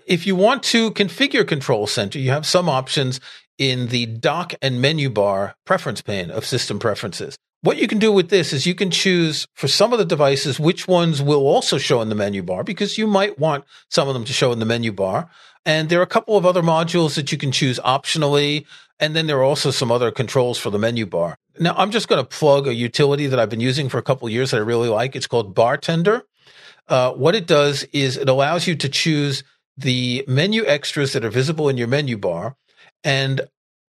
If 0.06 0.26
you 0.26 0.36
want 0.36 0.62
to 0.64 0.92
configure 0.92 1.46
Control 1.46 1.86
Center, 1.86 2.18
you 2.18 2.30
have 2.30 2.46
some 2.46 2.68
options 2.68 3.20
in 3.58 3.88
the 3.88 4.06
dock 4.06 4.54
and 4.62 4.80
menu 4.80 5.10
bar 5.10 5.56
preference 5.66 6.00
pane 6.00 6.30
of 6.30 6.44
system 6.44 6.78
preferences. 6.78 7.36
What 7.62 7.78
you 7.78 7.88
can 7.88 7.98
do 7.98 8.12
with 8.12 8.28
this 8.28 8.52
is 8.52 8.66
you 8.66 8.74
can 8.76 8.90
choose 8.90 9.46
for 9.54 9.66
some 9.66 9.92
of 9.92 9.98
the 9.98 10.04
devices 10.04 10.60
which 10.60 10.86
ones 10.86 11.20
will 11.20 11.44
also 11.44 11.76
show 11.76 12.00
in 12.00 12.08
the 12.08 12.14
menu 12.14 12.40
bar 12.40 12.62
because 12.62 12.96
you 12.96 13.08
might 13.08 13.36
want 13.36 13.64
some 13.90 14.06
of 14.06 14.14
them 14.14 14.24
to 14.26 14.32
show 14.32 14.52
in 14.52 14.60
the 14.60 14.64
menu 14.64 14.92
bar. 14.92 15.28
And 15.66 15.88
there 15.88 15.98
are 15.98 16.04
a 16.04 16.06
couple 16.06 16.36
of 16.36 16.46
other 16.46 16.62
modules 16.62 17.16
that 17.16 17.32
you 17.32 17.38
can 17.38 17.50
choose 17.50 17.80
optionally. 17.80 18.64
And 19.00 19.16
then 19.16 19.26
there 19.26 19.38
are 19.38 19.42
also 19.42 19.72
some 19.72 19.90
other 19.90 20.12
controls 20.12 20.56
for 20.56 20.70
the 20.70 20.78
menu 20.78 21.04
bar. 21.04 21.36
Now, 21.58 21.74
I'm 21.76 21.90
just 21.90 22.06
going 22.06 22.22
to 22.22 22.28
plug 22.28 22.68
a 22.68 22.74
utility 22.74 23.26
that 23.26 23.40
I've 23.40 23.50
been 23.50 23.60
using 23.60 23.88
for 23.88 23.98
a 23.98 24.02
couple 24.02 24.28
of 24.28 24.32
years 24.32 24.52
that 24.52 24.58
I 24.58 24.60
really 24.60 24.88
like. 24.88 25.16
It's 25.16 25.26
called 25.26 25.54
Bartender. 25.54 26.22
Uh, 26.86 27.12
what 27.12 27.34
it 27.34 27.48
does 27.48 27.82
is 27.92 28.16
it 28.16 28.28
allows 28.28 28.68
you 28.68 28.76
to 28.76 28.88
choose 28.88 29.42
the 29.76 30.24
menu 30.28 30.64
extras 30.64 31.12
that 31.12 31.24
are 31.24 31.30
visible 31.30 31.68
in 31.68 31.76
your 31.76 31.88
menu 31.88 32.16
bar. 32.16 32.56
And 33.02 33.40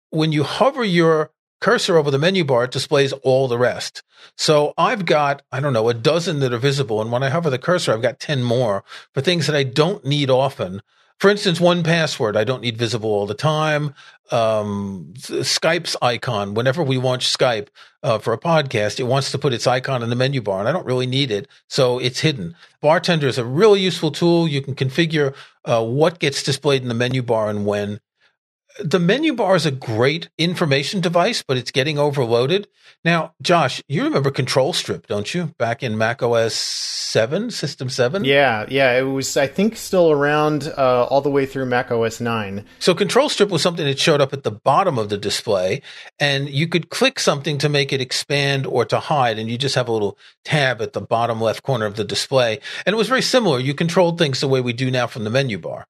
when 0.09 0.33
you 0.33 0.43
hover 0.43 0.85
your 0.85 1.31
cursor 1.61 1.97
over 1.97 2.11
the 2.11 2.19
menu 2.19 2.45
bar, 2.45 2.67
displays 2.67 3.13
all 3.13 3.49
the 3.49 3.59
rest. 3.59 4.03
So 4.37 4.75
I've 4.77 5.05
got, 5.05 5.43
I 5.53 5.61
don't 5.61 5.73
know, 5.73 5.89
a 5.89 5.95
dozen 5.95 6.41
that 6.41 6.53
are 6.53 6.59
visible. 6.59 7.01
And 7.01 7.11
when 7.11 7.23
I 7.23 7.31
hover 7.31 7.51
the 7.51 7.59
cursor, 7.59 7.93
I've 7.93 8.03
got 8.03 8.21
10 8.21 8.43
more 8.43 8.85
for 9.15 9.21
things 9.21 9.47
that 9.47 9.57
I 9.57 9.65
don't 9.65 10.05
need 10.05 10.31
often. 10.31 10.83
For 11.19 11.29
instance, 11.29 11.59
1Password, 11.59 12.37
I 12.37 12.45
don't 12.45 12.63
need 12.63 12.77
visible 12.77 13.11
all 13.11 13.27
the 13.27 13.35
time. 13.35 13.93
Um, 14.31 15.13
Skype's 15.17 15.97
icon, 16.01 16.55
whenever 16.55 16.83
we 16.83 16.97
launch 16.97 17.27
Skype 17.27 17.69
uh, 18.05 18.19
for 18.19 18.33
a 18.33 18.39
podcast, 18.39 19.01
it 19.01 19.05
wants 19.05 19.33
to 19.33 19.39
put 19.39 19.53
its 19.53 19.67
icon 19.67 20.05
in 20.05 20.11
the 20.11 20.17
menu 20.17 20.41
bar, 20.41 20.61
and 20.61 20.69
I 20.69 20.73
don't 20.73 20.87
really 20.87 21.07
need 21.07 21.33
it, 21.33 21.49
so 21.67 21.99
it's 21.99 22.21
hidden. 22.21 22.55
Bartender 22.81 23.27
is 23.27 23.39
a 23.39 23.45
really 23.45 23.81
useful 23.81 24.13
tool. 24.13 24.47
You 24.47 24.63
can 24.63 24.77
configure 24.77 25.35
uh, 25.65 25.85
what 25.85 26.21
gets 26.21 26.43
displayed 26.45 26.83
in 26.83 26.89
the 26.89 26.95
menu 26.95 27.23
bar 27.23 27.49
and 27.51 27.67
when 27.67 27.99
the 28.79 28.99
menu 28.99 29.35
bar 29.35 29.57
is 29.57 29.67
a 29.67 29.71
great 29.71 30.29
information 30.39 31.01
device, 31.01 31.43
but 31.43 31.57
it's 31.57 31.71
getting 31.71 31.99
overloaded. 31.99 32.69
Now, 33.05 33.35
Josh, 33.43 33.83
you 33.89 34.05
remember 34.05 34.31
Control 34.31 34.73
Strip, 34.73 35.07
don't 35.07 35.33
you? 35.35 35.55
Back 35.59 35.83
in 35.83 35.99
Mac 35.99 36.23
OS 36.23 36.55
7, 36.55 37.51
System 37.51 37.89
7? 37.89 38.25
Yeah, 38.25 38.67
yeah. 38.69 38.99
It 38.99 39.03
was, 39.03 39.37
I 39.37 39.47
think, 39.47 39.77
still 39.77 40.11
around 40.11 40.73
uh, 40.77 41.05
all 41.05 41.21
the 41.21 41.31
way 41.31 41.47
through 41.47 41.67
Mac 41.67 41.91
OS 41.91 42.21
9. 42.21 42.65
So, 42.79 42.95
Control 42.95 43.29
Strip 43.29 43.51
was 43.51 43.63
something 43.63 43.85
that 43.85 43.99
showed 43.99 44.21
up 44.21 44.33
at 44.33 44.43
the 44.43 44.51
bottom 44.51 44.99
of 44.99 45.09
the 45.09 45.19
display, 45.19 45.83
and 46.19 46.49
you 46.49 46.69
could 46.69 46.91
click 46.91 47.19
something 47.19 47.59
to 47.59 47.69
make 47.69 47.93
it 47.93 48.01
expand 48.01 48.67
or 48.67 48.85
to 48.87 49.01
hide, 49.01 49.39
and 49.39 49.51
you 49.51 49.59
just 49.59 49.75
have 49.75 49.89
a 49.89 49.93
little 49.93 50.19
tab 50.45 50.81
at 50.81 50.93
the 50.93 51.01
bottom 51.01 51.41
left 51.41 51.63
corner 51.63 51.87
of 51.87 51.97
the 51.97 52.05
display. 52.05 52.61
And 52.87 52.95
it 52.95 52.97
was 52.97 53.09
very 53.09 53.23
similar. 53.23 53.59
You 53.59 53.75
controlled 53.75 54.19
things 54.19 54.41
the 54.41 54.49
way 54.49 54.61
we 54.61 54.73
do 54.73 54.91
now 54.91 55.07
from 55.07 55.25
the 55.25 55.31
menu 55.31 55.59
bar. 55.59 55.87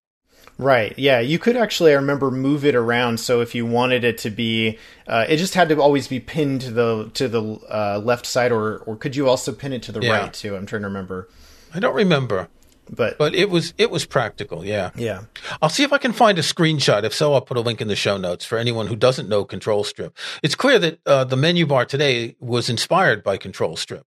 Right. 0.59 0.99
Yeah. 0.99 1.21
You 1.21 1.39
could 1.39 1.57
actually, 1.57 1.93
I 1.93 1.95
remember, 1.95 2.33
move 2.33 2.65
it 2.65 2.75
around. 2.75 3.21
So 3.21 3.41
if 3.41 3.55
you 3.55 3.65
wanted 3.65 4.03
it 4.03 4.19
to 4.19 4.31
be, 4.31 4.79
uh, 5.07 5.25
it 5.29 5.37
just 5.37 5.55
had 5.55 5.69
to 5.69 5.81
always 5.81 6.09
be 6.09 6.19
pinned 6.19 6.63
to 6.63 6.73
the 6.73 7.11
to 7.15 7.29
the 7.29 7.43
uh, 7.43 8.01
left 8.05 8.27
side, 8.27 8.51
or 8.51 8.79
or 8.79 8.97
could 8.97 9.15
you 9.15 9.29
also 9.29 9.53
pin 9.53 9.73
it 9.73 9.83
to 9.85 9.93
the 9.93 10.01
yeah. 10.01 10.19
right 10.19 10.35
too? 10.35 10.57
I'm 10.57 10.67
trying 10.67 10.83
to 10.83 10.89
remember. 10.89 11.29
I 11.73 11.79
don't 11.79 11.95
remember. 11.95 12.49
But 12.91 13.19
but 13.19 13.35
it 13.35 13.51
was 13.51 13.75
it 13.79 13.91
was 13.91 14.05
practical. 14.07 14.65
Yeah. 14.65 14.91
Yeah. 14.97 15.23
I'll 15.63 15.69
see 15.69 15.85
if 15.85 15.93
I 15.93 15.99
can 15.99 16.13
find 16.13 16.39
a 16.39 16.43
screenshot. 16.43 17.05
If 17.05 17.15
so, 17.15 17.35
I'll 17.35 17.41
put 17.41 17.57
a 17.57 17.61
link 17.61 17.81
in 17.81 17.89
the 17.89 17.97
show 17.97 18.17
notes 18.17 18.45
for 18.45 18.59
anyone 18.59 18.87
who 18.87 18.97
doesn't 18.97 19.29
know 19.29 19.45
Control 19.45 19.85
Strip. 19.85 20.17
It's 20.43 20.55
clear 20.55 20.79
that 20.79 20.99
uh, 21.07 21.25
the 21.25 21.37
menu 21.37 21.67
bar 21.67 21.85
today 21.85 22.37
was 22.41 22.69
inspired 22.69 23.23
by 23.23 23.37
Control 23.37 23.77
Strip, 23.77 24.07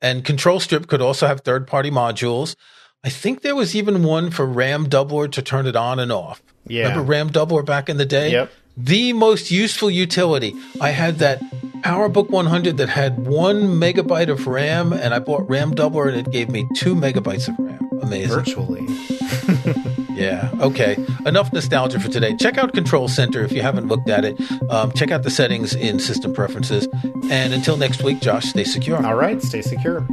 and 0.00 0.24
Control 0.24 0.60
Strip 0.60 0.86
could 0.86 1.02
also 1.02 1.26
have 1.26 1.40
third 1.40 1.66
party 1.66 1.90
modules. 1.90 2.56
I 3.02 3.08
think 3.08 3.42
there 3.42 3.56
was 3.56 3.74
even 3.74 4.02
one 4.02 4.30
for 4.30 4.44
RAM 4.44 4.86
doubler 4.86 5.30
to 5.32 5.42
turn 5.42 5.66
it 5.66 5.74
on 5.74 5.98
and 5.98 6.12
off. 6.12 6.42
Yeah. 6.66 6.88
Remember 6.88 7.02
RAM 7.04 7.30
doubler 7.30 7.64
back 7.64 7.88
in 7.88 7.96
the 7.96 8.04
day? 8.04 8.32
Yep. 8.32 8.52
The 8.76 9.12
most 9.14 9.50
useful 9.50 9.90
utility. 9.90 10.54
I 10.80 10.90
had 10.90 11.18
that 11.18 11.40
PowerBook 11.82 12.28
100 12.28 12.76
that 12.76 12.88
had 12.90 13.26
one 13.26 13.80
megabyte 13.80 14.28
of 14.28 14.46
RAM, 14.46 14.92
and 14.92 15.14
I 15.14 15.18
bought 15.18 15.48
RAM 15.48 15.74
doubler, 15.74 16.08
and 16.08 16.16
it 16.16 16.30
gave 16.30 16.50
me 16.50 16.68
two 16.76 16.94
megabytes 16.94 17.48
of 17.48 17.58
RAM. 17.58 17.88
Amazing. 18.02 18.36
Virtually. 18.36 18.86
yeah. 20.14 20.50
Okay. 20.60 20.96
Enough 21.24 21.52
nostalgia 21.52 21.98
for 22.00 22.08
today. 22.08 22.36
Check 22.36 22.58
out 22.58 22.74
Control 22.74 23.08
Center 23.08 23.42
if 23.42 23.52
you 23.52 23.62
haven't 23.62 23.88
looked 23.88 24.10
at 24.10 24.24
it. 24.26 24.38
Um, 24.70 24.92
check 24.92 25.10
out 25.10 25.22
the 25.22 25.30
settings 25.30 25.74
in 25.74 25.98
System 25.98 26.34
Preferences. 26.34 26.86
And 27.30 27.54
until 27.54 27.78
next 27.78 28.02
week, 28.02 28.20
Josh, 28.20 28.44
stay 28.44 28.64
secure. 28.64 29.04
All 29.04 29.16
right. 29.16 29.42
Stay 29.42 29.62
secure. 29.62 30.06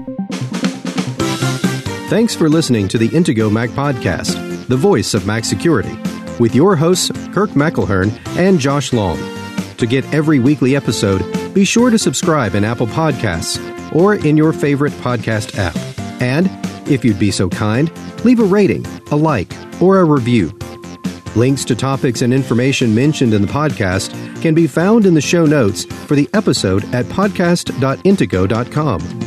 Thanks 2.07 2.33
for 2.33 2.47
listening 2.47 2.87
to 2.87 2.97
the 2.97 3.09
Intego 3.09 3.51
Mac 3.51 3.69
Podcast, 3.71 4.67
the 4.67 4.77
voice 4.77 5.13
of 5.13 5.27
Mac 5.27 5.43
security, 5.43 5.99
with 6.39 6.55
your 6.55 6.77
hosts, 6.77 7.11
Kirk 7.33 7.49
McElhearn 7.49 8.17
and 8.37 8.57
Josh 8.59 8.93
Long. 8.93 9.17
To 9.75 9.85
get 9.85 10.05
every 10.13 10.39
weekly 10.39 10.73
episode, 10.75 11.21
be 11.53 11.65
sure 11.65 11.89
to 11.89 11.99
subscribe 11.99 12.55
in 12.55 12.63
Apple 12.63 12.87
Podcasts 12.87 13.59
or 13.93 14.15
in 14.15 14.37
your 14.37 14.53
favorite 14.53 14.93
podcast 14.93 15.57
app. 15.57 15.75
And, 16.21 16.49
if 16.89 17.03
you'd 17.03 17.19
be 17.19 17.29
so 17.29 17.49
kind, 17.49 17.91
leave 18.23 18.39
a 18.39 18.45
rating, 18.45 18.85
a 19.11 19.15
like, 19.17 19.51
or 19.81 19.99
a 19.99 20.05
review. 20.05 20.57
Links 21.35 21.65
to 21.65 21.75
topics 21.75 22.21
and 22.21 22.33
information 22.33 22.95
mentioned 22.95 23.33
in 23.33 23.41
the 23.41 23.49
podcast 23.49 24.11
can 24.41 24.55
be 24.55 24.65
found 24.65 25.05
in 25.05 25.13
the 25.13 25.19
show 25.19 25.45
notes 25.45 25.83
for 25.83 26.15
the 26.15 26.29
episode 26.33 26.85
at 26.95 27.05
podcast.intego.com. 27.07 29.26